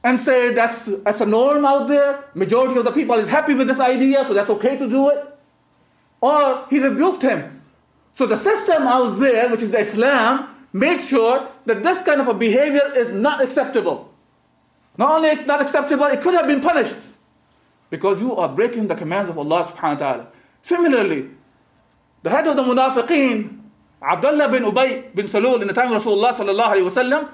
and 0.05 0.21
say 0.21 0.53
that's, 0.53 0.85
that's 0.85 1.23
a 1.23 1.27
norm 1.27 1.65
out 1.65 1.89
there? 1.89 2.25
Majority 2.35 2.79
of 2.79 2.85
the 2.85 2.93
people 2.93 3.17
is 3.17 3.27
happy 3.27 3.55
with 3.55 3.67
this 3.67 3.81
idea, 3.81 4.25
so 4.27 4.35
that's 4.35 4.51
okay 4.51 4.77
to 4.77 4.89
do 4.89 5.09
it? 5.09 5.27
Or 6.21 6.67
he 6.69 6.79
rebuked 6.79 7.23
him. 7.23 7.63
So 8.13 8.27
the 8.27 8.37
system 8.37 8.83
out 8.83 9.19
there, 9.19 9.49
which 9.49 9.63
is 9.63 9.71
the 9.71 9.81
Islam, 9.81 10.55
made 10.73 11.01
sure 11.01 11.49
that 11.65 11.83
this 11.83 12.03
kind 12.03 12.21
of 12.21 12.29
a 12.29 12.35
behavior 12.35 12.93
is 12.95 13.09
not 13.09 13.43
acceptable. 13.43 14.13
Not 14.99 15.11
only 15.11 15.31
it's 15.31 15.47
not 15.47 15.61
acceptable, 15.61 16.05
it 16.05 16.21
could 16.21 16.35
have 16.35 16.47
been 16.47 16.61
punished. 16.61 16.95
Because 17.91 18.21
you 18.21 18.37
are 18.37 18.49
breaking 18.49 18.87
the 18.89 18.95
commands 18.95 19.31
of 19.31 19.39
Allah 19.39 19.65
subhanahu 19.65 20.01
wa 20.01 20.07
ta'ala. 20.07 20.27
Similarly, 20.63 21.31
the 22.23 22.31
head 22.31 22.47
of 22.47 22.57
the 22.57 22.63
munafiqeen, 22.63 23.59
Abdullah 24.03 24.49
bin 24.51 24.65
Ubay 24.65 25.15
bin 25.15 25.27
Salul, 25.27 25.63
in 25.63 25.69
the 25.69 25.75
time 25.75 25.93
of 25.93 26.03
Rasulullah 26.03 26.33
sallallahu 26.35 26.73
alayhi 26.75 26.91
wasallam, 26.91 27.31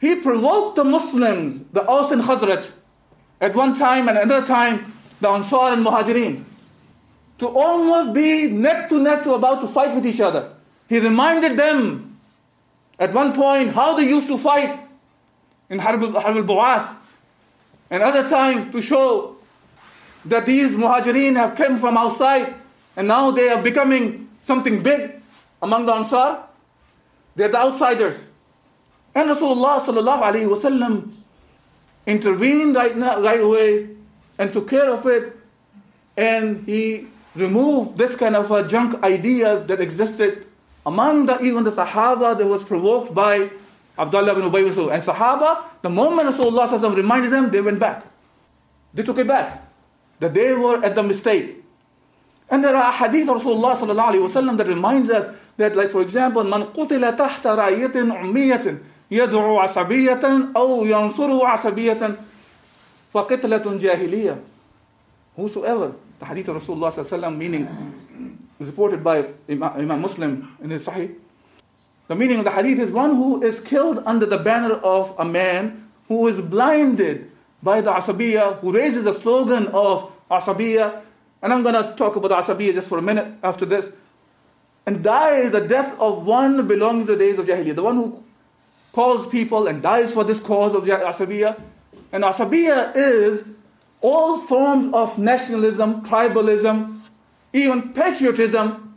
he 0.00 0.16
provoked 0.16 0.76
the 0.76 0.84
Muslims, 0.84 1.60
the 1.72 1.86
Aus 1.86 2.10
and 2.10 2.22
Khazraj, 2.22 2.70
at 3.40 3.54
one 3.54 3.74
time 3.74 4.08
and 4.08 4.16
another 4.16 4.46
time, 4.46 4.92
the 5.20 5.28
Ansar 5.28 5.72
and 5.72 5.84
Muhajirin, 5.84 6.44
to 7.38 7.46
almost 7.46 8.12
be 8.12 8.48
neck 8.48 8.88
to 8.88 9.00
neck 9.00 9.22
to 9.24 9.34
about 9.34 9.60
to 9.60 9.68
fight 9.68 9.94
with 9.94 10.06
each 10.06 10.20
other. 10.20 10.52
He 10.88 10.98
reminded 10.98 11.58
them 11.58 12.18
at 12.98 13.12
one 13.12 13.34
point 13.34 13.72
how 13.72 13.94
they 13.94 14.08
used 14.08 14.28
to 14.28 14.38
fight 14.38 14.80
in 15.68 15.78
Harb 15.78 16.02
al-Bu'ath. 16.02 16.96
Another 17.90 18.28
time 18.28 18.72
to 18.72 18.80
show 18.80 19.36
that 20.24 20.46
these 20.46 20.70
muhajirin 20.72 21.36
have 21.36 21.56
come 21.56 21.78
from 21.78 21.96
outside 21.96 22.54
and 22.96 23.08
now 23.08 23.30
they 23.30 23.48
are 23.48 23.62
becoming 23.62 24.28
something 24.44 24.82
big 24.82 25.20
among 25.62 25.86
the 25.86 25.92
Ansar. 25.92 26.44
They're 27.36 27.48
the 27.48 27.58
outsiders. 27.58 28.18
And 29.14 29.28
Rasulullah 29.28 29.80
sallallahu 29.80 30.22
alaihi 30.22 30.48
wasallam 30.48 31.12
intervened 32.06 32.74
right 32.74 32.96
now, 32.96 33.20
right 33.20 33.40
away, 33.40 33.88
and 34.38 34.52
took 34.52 34.68
care 34.68 34.90
of 34.90 35.06
it, 35.06 35.36
and 36.16 36.64
he 36.66 37.06
removed 37.34 37.98
this 37.98 38.16
kind 38.16 38.36
of 38.36 38.50
uh, 38.50 38.62
junk 38.66 39.02
ideas 39.02 39.64
that 39.66 39.80
existed 39.80 40.46
among 40.86 41.26
the 41.26 41.40
even 41.40 41.64
the 41.64 41.70
Sahaba 41.70 42.36
that 42.36 42.46
was 42.46 42.64
provoked 42.64 43.14
by 43.14 43.50
Abdullah 43.98 44.34
bin 44.34 44.44
Ubayy. 44.44 44.92
And 44.92 45.02
Sahaba, 45.02 45.64
the 45.82 45.90
moment 45.90 46.28
Rasulullah 46.28 46.96
reminded 46.96 47.32
them, 47.32 47.50
they 47.50 47.60
went 47.60 47.78
back. 47.78 48.04
They 48.94 49.02
took 49.02 49.18
it 49.18 49.26
back. 49.26 49.66
That 50.20 50.34
they 50.34 50.54
were 50.54 50.82
at 50.84 50.94
the 50.94 51.02
mistake. 51.02 51.62
And 52.48 52.64
there 52.64 52.76
are 52.76 52.92
hadith 52.92 53.28
of 53.28 53.42
Rasulullah 53.42 54.56
that 54.56 54.66
reminds 54.66 55.10
us 55.10 55.34
that, 55.56 55.76
like 55.76 55.90
for 55.90 56.02
example, 56.02 56.42
man 56.44 56.66
qutila 56.72 57.16
tahta. 57.16 58.80
يدعو 59.11 59.59
عصبية 59.59 60.49
أو 60.55 60.85
ينصره 60.85 61.47
عصبية 61.47 62.15
فقتلة 63.13 63.77
جاهلية. 63.77 64.37
Whosoever, 65.35 65.93
the 66.19 66.25
hadith 66.25 66.47
of 66.47 66.63
Rasulullah 66.63 66.91
sallallahu 66.91 67.37
meaning 67.37 67.67
reported 68.59 69.03
by 69.03 69.27
Imam 69.49 70.01
Muslim 70.01 70.57
in 70.63 70.69
his 70.69 70.85
Sahih, 70.85 71.13
the 72.07 72.15
meaning 72.15 72.39
of 72.39 72.45
the 72.45 72.51
hadith 72.51 72.79
is 72.79 72.91
one 72.91 73.15
who 73.15 73.43
is 73.43 73.59
killed 73.59 74.01
under 74.05 74.25
the 74.25 74.37
banner 74.37 74.75
of 74.75 75.13
a 75.17 75.25
man 75.25 75.89
who 76.07 76.27
is 76.27 76.39
blinded 76.39 77.31
by 77.63 77.81
the 77.81 77.91
Asabiyya, 77.91 78.59
who 78.59 78.71
raises 78.71 79.03
the 79.03 79.13
slogan 79.13 79.67
of 79.67 80.11
Asabiyya. 80.29 81.01
And 81.41 81.51
I'm 81.51 81.63
going 81.63 81.75
to 81.75 81.95
talk 81.95 82.15
about 82.15 82.31
Asabiyya 82.31 82.75
just 82.75 82.87
for 82.87 82.97
a 82.97 83.01
minute 83.01 83.27
after 83.43 83.65
this. 83.65 83.89
And 84.85 85.03
dies 85.03 85.51
the 85.51 85.61
death 85.61 85.99
of 85.99 86.25
one 86.27 86.67
belonging 86.67 87.07
to 87.07 87.13
the 87.13 87.17
days 87.17 87.39
of 87.39 87.47
Jahiliyyah, 87.47 87.75
the 87.75 87.83
one 87.83 87.95
who 87.95 88.23
calls 88.92 89.26
people 89.28 89.66
and 89.66 89.82
dies 89.82 90.12
for 90.12 90.24
this 90.24 90.40
cause 90.40 90.74
of 90.74 90.84
Asabiyya. 90.84 91.60
And 92.12 92.24
Asabiyya 92.24 92.92
is 92.96 93.44
all 94.00 94.38
forms 94.40 94.92
of 94.94 95.18
nationalism, 95.18 96.02
tribalism, 96.04 97.00
even 97.52 97.92
patriotism 97.92 98.90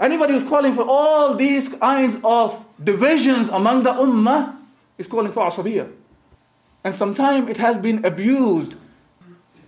Anybody 0.00 0.32
who's 0.32 0.48
calling 0.48 0.74
for 0.74 0.84
all 0.86 1.34
these 1.34 1.68
kinds 1.68 2.18
of 2.24 2.64
divisions 2.82 3.48
among 3.48 3.84
the 3.84 3.92
ummah 3.92 4.56
is 4.98 5.06
calling 5.06 5.30
for 5.30 5.48
asabiyah. 5.48 5.90
And 6.82 6.94
sometimes 6.94 7.48
it 7.48 7.56
has 7.58 7.78
been 7.78 8.04
abused. 8.04 8.74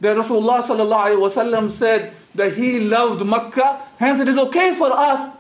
That 0.01 0.17
Rasulullah 0.17 1.71
said 1.71 2.13
that 2.35 2.55
he 2.55 2.81
loved 2.81 3.25
Makkah, 3.25 3.81
hence 3.99 4.21
it 4.21 4.29
is 4.29 4.37
okay 4.37 4.75
for 4.75 4.93
us 4.93 5.33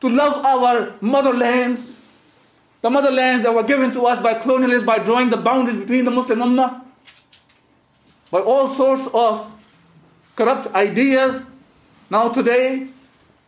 to 0.00 0.08
love 0.08 0.44
our 0.46 0.92
motherlands, 1.02 1.91
the 2.82 2.90
motherlands 2.90 3.42
that 3.44 3.54
were 3.54 3.62
given 3.62 3.92
to 3.92 4.06
us 4.06 4.20
by 4.20 4.34
colonialists 4.34 4.84
by 4.84 4.98
drawing 4.98 5.30
the 5.30 5.36
boundaries 5.36 5.78
between 5.78 6.04
the 6.04 6.10
Muslim 6.10 6.40
ummah, 6.40 6.82
by 8.30 8.40
all 8.40 8.68
sorts 8.68 9.08
of 9.14 9.50
corrupt 10.36 10.66
ideas. 10.74 11.42
Now 12.10 12.28
today, 12.28 12.88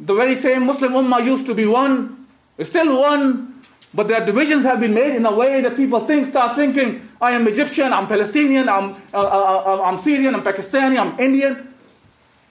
the 0.00 0.14
very 0.14 0.34
same 0.34 0.64
Muslim 0.64 0.92
Ummah 0.92 1.24
used 1.24 1.46
to 1.46 1.54
be 1.54 1.66
one, 1.66 2.26
is 2.56 2.68
still 2.68 2.98
one, 2.98 3.62
but 3.92 4.08
their 4.08 4.24
divisions 4.24 4.64
have 4.64 4.80
been 4.80 4.94
made 4.94 5.14
in 5.14 5.26
a 5.26 5.32
way 5.32 5.60
that 5.60 5.76
people 5.76 6.00
think, 6.00 6.26
start 6.26 6.56
thinking, 6.56 7.06
I 7.20 7.32
am 7.32 7.46
Egyptian, 7.46 7.92
I'm 7.92 8.06
Palestinian, 8.06 8.68
I'm, 8.68 8.92
uh, 9.12 9.18
uh, 9.18 9.62
uh 9.66 9.82
I'm 9.84 9.98
Syrian, 9.98 10.34
I'm 10.34 10.42
Pakistani, 10.42 10.98
I'm 10.98 11.18
Indian. 11.20 11.74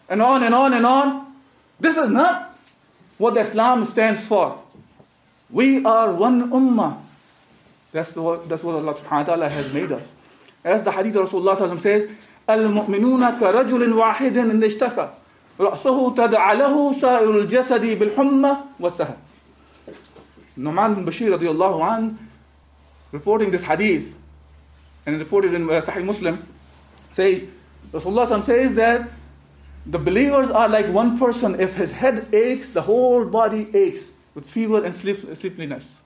and 0.10 0.22
on 0.22 0.44
and 0.44 0.54
on 0.54 0.74
and 0.74 0.86
on. 0.86 1.34
This 1.80 1.98
is 1.98 2.10
not 2.10 2.56
what 3.18 3.38
Islam 3.38 3.86
stands 3.86 4.24
for. 4.24 4.63
We 5.53 5.85
are 5.85 6.13
one 6.13 6.51
ummah. 6.51 6.99
That's 7.93 8.15
what, 8.15 8.49
that's 8.49 8.63
what 8.63 8.77
Allah 8.77 8.95
subhanahu 8.95 9.11
wa 9.11 9.23
ta'ala 9.25 9.49
has 9.49 9.73
made 9.73 9.93
us. 9.93 10.07
As 10.63 10.83
the 10.83 10.93
hadith 10.93 11.17
of 11.17 11.31
Rasulullah 11.31 11.81
says, 11.81 12.09
المؤمنون 12.49 13.39
كرجل 13.39 13.93
واحد 13.93 14.37
إن 14.37 14.65
اشتكى 14.65 15.09
رأسه 15.61 16.15
تدعى 16.15 16.57
له 16.57 16.93
سائر 16.93 17.39
الجسد 17.39 17.99
بالحمى 17.99 18.57
والسهل. 18.81 19.17
Nu'man 20.57 20.95
bin 20.95 21.07
Bashir 21.07 21.39
radiallahu 21.39 21.99
an, 21.99 22.19
reporting 23.13 23.51
this 23.51 23.63
hadith, 23.63 24.17
and 25.07 25.19
reported 25.19 25.55
in 25.55 25.69
uh, 25.71 25.81
Sahih 25.81 26.05
Muslim, 26.05 26.47
says, 27.13 27.45
Rasulullah 27.93 28.43
says 28.43 28.75
that 28.75 29.09
the 29.87 29.99
believers 29.99 30.51
are 30.51 30.69
like 30.69 30.87
one 30.89 31.19
person. 31.19 31.59
If 31.61 31.75
his 31.75 31.93
head 31.93 32.27
aches, 32.35 32.71
the 32.71 32.83
whole 32.83 33.25
body 33.25 33.69
aches 33.75 34.11
with 34.36 34.50
fever 34.50 34.84
and 34.84 34.94
sleep, 34.94 35.18
sleepiness. 35.36 36.00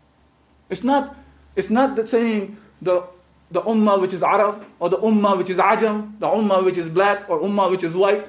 It's 0.70 0.84
not, 0.84 1.16
it's 1.56 1.70
not 1.70 2.08
saying 2.08 2.58
the, 2.82 3.04
the 3.52 3.62
ummah 3.62 4.00
which 4.02 4.14
is 4.14 4.24
Arab, 4.24 4.66
or 4.80 4.90
the 4.90 4.98
ummah 4.98 5.38
which 5.38 5.50
is 5.50 5.58
Ajam, 5.58 6.20
the 6.20 6.28
ummah 6.28 6.64
which 6.64 6.78
is 6.78 6.90
black, 6.90 7.30
or 7.30 7.40
ummah 7.40 7.72
which 7.72 7.84
is 7.84 7.94
white. 7.94 8.28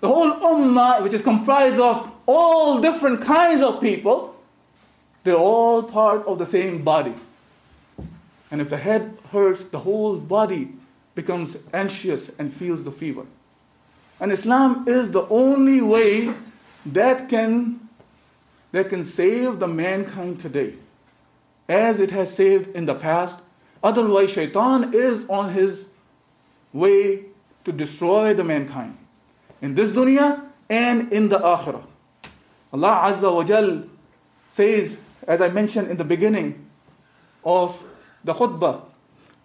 The 0.00 0.08
whole 0.08 0.32
ummah, 0.32 1.02
which 1.02 1.12
is 1.12 1.20
comprised 1.20 1.78
of 1.78 2.10
all 2.26 2.80
different 2.80 3.22
kinds 3.22 3.62
of 3.62 3.80
people, 3.80 4.34
they're 5.24 5.34
all 5.34 5.82
part 5.82 6.26
of 6.26 6.38
the 6.38 6.46
same 6.46 6.82
body. 6.82 7.14
And 8.50 8.60
if 8.60 8.70
the 8.70 8.78
head 8.78 9.18
hurts, 9.30 9.62
the 9.64 9.80
whole 9.80 10.16
body 10.16 10.72
becomes 11.14 11.56
anxious 11.74 12.30
and 12.38 12.52
feels 12.52 12.84
the 12.84 12.90
fever. 12.90 13.26
And 14.18 14.32
Islam 14.32 14.84
is 14.88 15.10
the 15.10 15.26
only 15.28 15.80
way 15.80 16.34
that 16.86 17.28
can, 17.28 17.79
that 18.71 18.89
can 18.89 19.03
save 19.03 19.59
the 19.59 19.67
mankind 19.67 20.39
today, 20.39 20.73
as 21.69 21.99
it 21.99 22.11
has 22.11 22.33
saved 22.33 22.75
in 22.75 22.85
the 22.85 22.95
past. 22.95 23.39
Otherwise, 23.83 24.31
shaitan 24.31 24.93
is 24.93 25.25
on 25.29 25.49
his 25.49 25.85
way 26.73 27.25
to 27.63 27.71
destroy 27.71 28.33
the 28.33 28.43
mankind 28.43 28.97
in 29.61 29.75
this 29.75 29.89
dunya 29.89 30.43
and 30.69 31.11
in 31.11 31.29
the 31.29 31.39
akhirah. 31.39 31.83
Allah 32.73 33.11
Azza 33.11 33.33
wa 33.33 33.43
Jal 33.43 33.83
says, 34.51 34.97
as 35.27 35.41
I 35.41 35.49
mentioned 35.49 35.89
in 35.89 35.97
the 35.97 36.03
beginning 36.03 36.67
of 37.43 37.81
the 38.23 38.33
khutbah, 38.33 38.81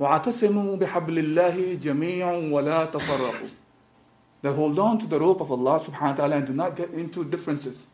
وَاعْتَصِمُوا 0.00 0.78
بِحَبْلِ 0.78 1.34
اللَّهِ 1.34 1.78
جَمِيعًا 1.78 2.50
وَلَا 2.50 2.90
تَفَرَّقُوا 2.90 3.50
That 4.42 4.54
hold 4.54 4.78
on 4.78 4.98
to 4.98 5.06
the 5.06 5.20
rope 5.20 5.42
of 5.42 5.52
Allah 5.52 5.78
subhanahu 5.78 6.00
wa 6.00 6.12
ta'ala 6.14 6.36
and 6.36 6.46
do 6.46 6.54
not 6.54 6.74
get 6.74 6.90
into 6.90 7.22
differences. 7.22 7.86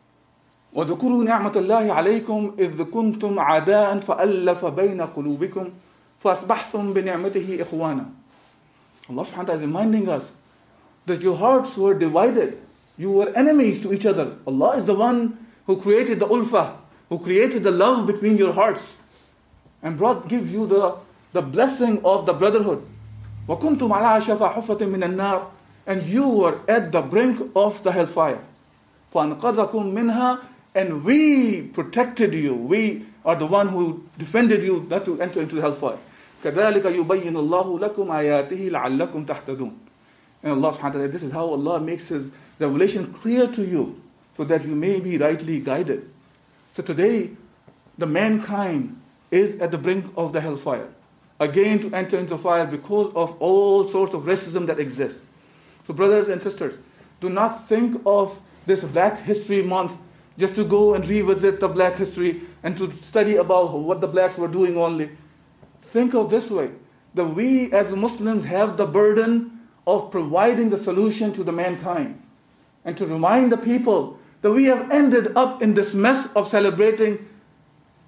وَذُكُرُوا 0.73 1.23
نِعْمَةَ 1.23 1.55
اللَّهِ 1.55 1.93
عَلَيْكُمْ 1.93 2.51
إِذْ 2.59 2.83
كُنْتُمْ 2.83 3.39
عَدَاءً 3.39 3.99
فَأَلَّفَ 3.99 4.65
بَيْنَ 4.65 5.01
قُلُوبِكُمْ 5.01 5.65
فَأَصْبَحْتُمْ 6.23 6.93
بِنِعْمَتِهِ 6.93 7.65
إِخْوَانًا 7.65 8.05
Allah 9.09 9.23
subhanahu 9.23 9.37
wa 9.37 9.43
ta'ala 9.43 9.55
is 9.55 9.61
reminding 9.61 10.09
us 10.09 10.31
that 11.05 11.21
your 11.21 11.35
hearts 11.37 11.77
were 11.77 11.93
divided. 11.93 12.59
You 12.97 13.11
were 13.11 13.29
enemies 13.35 13.81
to 13.83 13.93
each 13.93 14.05
other. 14.05 14.35
Allah 14.45 14.75
is 14.75 14.85
the 14.85 14.95
one 14.95 15.47
who 15.65 15.77
created 15.79 16.19
the 16.19 16.27
ulfah, 16.27 16.75
who 17.09 17.17
created 17.19 17.63
the 17.63 17.71
love 17.71 18.05
between 18.05 18.37
your 18.37 18.51
hearts 18.53 18.97
and 19.81 19.95
brought 19.95 20.27
give 20.27 20.51
you 20.51 20.67
the, 20.67 20.95
the 21.31 21.41
blessing 21.41 22.03
of 22.03 22.25
the 22.25 22.33
brotherhood. 22.33 22.83
وَكُنْتُمْ 23.47 23.87
عَلَىٰ 23.87 24.21
شَفَا 24.21 24.53
حُفَّةٍ 24.53 24.79
مِّنَ 24.83 25.03
النَّارِ 25.15 25.47
And 25.87 26.03
you 26.03 26.27
were 26.27 26.59
at 26.67 26.91
the 26.91 27.01
brink 27.01 27.39
of 27.55 27.81
the 27.83 27.91
hellfire. 27.93 28.43
فَأَنْقَذَكُم 29.13 29.93
مِّنْهَا 29.95 30.39
And 30.75 31.03
we 31.03 31.63
protected 31.63 32.33
you. 32.33 32.53
We 32.53 33.05
are 33.25 33.35
the 33.35 33.47
one 33.47 33.67
who 33.67 34.05
defended 34.17 34.63
you 34.63 34.85
not 34.89 35.05
to 35.05 35.21
enter 35.21 35.41
into 35.41 35.55
the 35.55 35.61
hellfire. 35.61 35.97
كَذَلِكَ 36.43 36.83
يُبَيِّنُ 36.83 37.33
اللَّهُ 37.33 37.79
لَكُمْ 37.79 38.07
آيَاتِهِ 38.07 38.69
لَعَلَّكُمْ 38.69 39.25
تَهْتَدُونَ 39.25 39.73
And 40.43 40.51
Allah 40.51 40.73
subhanahu 40.73 40.83
wa 40.83 40.89
ta'ala, 40.89 41.07
this 41.07 41.23
is 41.23 41.31
how 41.31 41.45
Allah 41.45 41.79
makes 41.79 42.09
His 42.09 42.31
revelation 42.59 43.11
clear 43.13 43.47
to 43.47 43.65
you 43.65 43.99
so 44.35 44.43
that 44.43 44.63
you 44.63 44.75
may 44.75 44.99
be 44.99 45.17
rightly 45.17 45.59
guided. 45.59 46.09
So 46.73 46.83
today, 46.83 47.31
the 47.97 48.05
mankind 48.05 49.01
is 49.31 49.59
at 49.59 49.71
the 49.71 49.77
brink 49.77 50.05
of 50.15 50.31
the 50.31 50.41
hellfire. 50.41 50.89
Again, 51.39 51.79
to 51.81 51.93
enter 51.93 52.17
into 52.17 52.37
fire 52.37 52.65
because 52.65 53.11
of 53.15 53.35
all 53.39 53.87
sorts 53.87 54.13
of 54.13 54.23
racism 54.23 54.67
that 54.67 54.79
exists. 54.79 55.19
So, 55.85 55.93
brothers 55.93 56.29
and 56.29 56.41
sisters, 56.41 56.77
do 57.19 57.29
not 57.29 57.67
think 57.67 58.01
of 58.05 58.39
this 58.65 58.83
Black 58.83 59.19
History 59.19 59.61
Month 59.61 59.97
just 60.38 60.54
to 60.54 60.64
go 60.64 60.94
and 60.94 61.06
revisit 61.08 61.60
the 61.60 61.68
Black 61.68 61.96
history 61.96 62.42
and 62.62 62.76
to 62.76 62.90
study 62.90 63.36
about 63.36 63.72
what 63.72 64.00
the 64.00 64.08
blacks 64.08 64.38
were 64.38 64.48
doing 64.48 64.76
only. 64.76 65.10
Think 65.80 66.14
of 66.14 66.30
this 66.30 66.50
way 66.50 66.70
that 67.14 67.26
we 67.26 67.70
as 67.72 67.90
Muslims 67.90 68.44
have 68.44 68.76
the 68.76 68.86
burden 68.86 69.60
of 69.86 70.10
providing 70.10 70.70
the 70.70 70.78
solution 70.78 71.32
to 71.32 71.44
the 71.44 71.52
mankind 71.52 72.22
and 72.84 72.96
to 72.96 73.06
remind 73.06 73.52
the 73.52 73.56
people 73.56 74.18
that 74.40 74.50
we 74.50 74.64
have 74.64 74.90
ended 74.90 75.36
up 75.36 75.62
in 75.62 75.74
this 75.74 75.94
mess 75.94 76.28
of 76.34 76.48
celebrating 76.48 77.28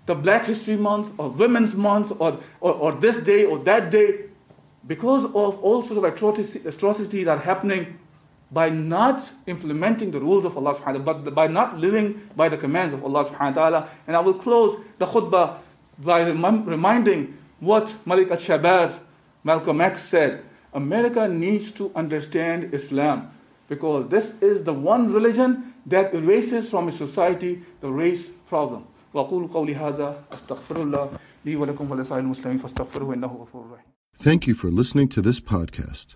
the 0.06 0.14
Black 0.14 0.46
History 0.46 0.76
Month 0.76 1.12
or 1.18 1.30
Women's 1.30 1.74
Month 1.74 2.12
or, 2.18 2.40
or, 2.60 2.72
or 2.74 2.92
this 2.92 3.16
day 3.18 3.44
or 3.44 3.58
that 3.60 3.90
day 3.90 4.24
because 4.86 5.24
of 5.24 5.34
all 5.34 5.82
sorts 5.82 5.96
of 5.96 6.04
atrocities 6.04 7.24
that 7.24 7.28
are 7.28 7.38
happening 7.38 7.98
by 8.51 8.69
not 8.69 9.31
implementing 9.45 10.11
the 10.11 10.19
rules 10.19 10.45
of 10.45 10.57
Allah 10.57 10.73
subhanahu 10.75 11.05
wa 11.05 11.13
ta'ala, 11.13 11.19
but 11.21 11.35
by 11.35 11.47
not 11.47 11.77
living 11.77 12.29
by 12.35 12.49
the 12.49 12.57
commands 12.57 12.93
of 12.93 13.03
Allah 13.03 13.25
subhanahu 13.25 13.55
wa 13.55 13.61
ta'ala. 13.61 13.89
And 14.07 14.15
I 14.15 14.19
will 14.21 14.33
close 14.33 14.79
the 14.97 15.05
khutbah 15.05 15.57
by 15.99 16.21
reminding 16.21 17.37
what 17.59 17.93
Malik 18.05 18.31
al-Shabazz, 18.31 18.99
Malcolm 19.43 19.81
X 19.81 20.01
said. 20.03 20.43
America 20.73 21.27
needs 21.27 21.71
to 21.73 21.91
understand 21.95 22.73
Islam 22.73 23.31
because 23.67 24.09
this 24.09 24.33
is 24.41 24.63
the 24.63 24.73
one 24.73 25.11
religion 25.11 25.73
that 25.85 26.13
erases 26.13 26.69
from 26.69 26.87
its 26.87 26.97
society 26.97 27.63
the 27.81 27.89
race 27.91 28.29
problem. 28.47 28.85
وأقول 29.13 29.47
قولي 29.47 29.75
هذا 29.75 30.23
أستغفر 30.31 30.81
الله 30.81 31.09
لي 31.45 31.55
ولكم 31.55 31.91
ولسائر 31.91 32.19
المسلمين 32.19 32.57
فاستغفروه 32.57 33.13
إنه 33.13 33.27
غفور 33.27 33.65
رحيم 33.71 33.85
Thank 34.15 34.47
you 34.47 34.53
for 34.53 34.69
listening 34.69 35.07
to 35.09 35.21
this 35.21 35.39
podcast. 35.39 36.15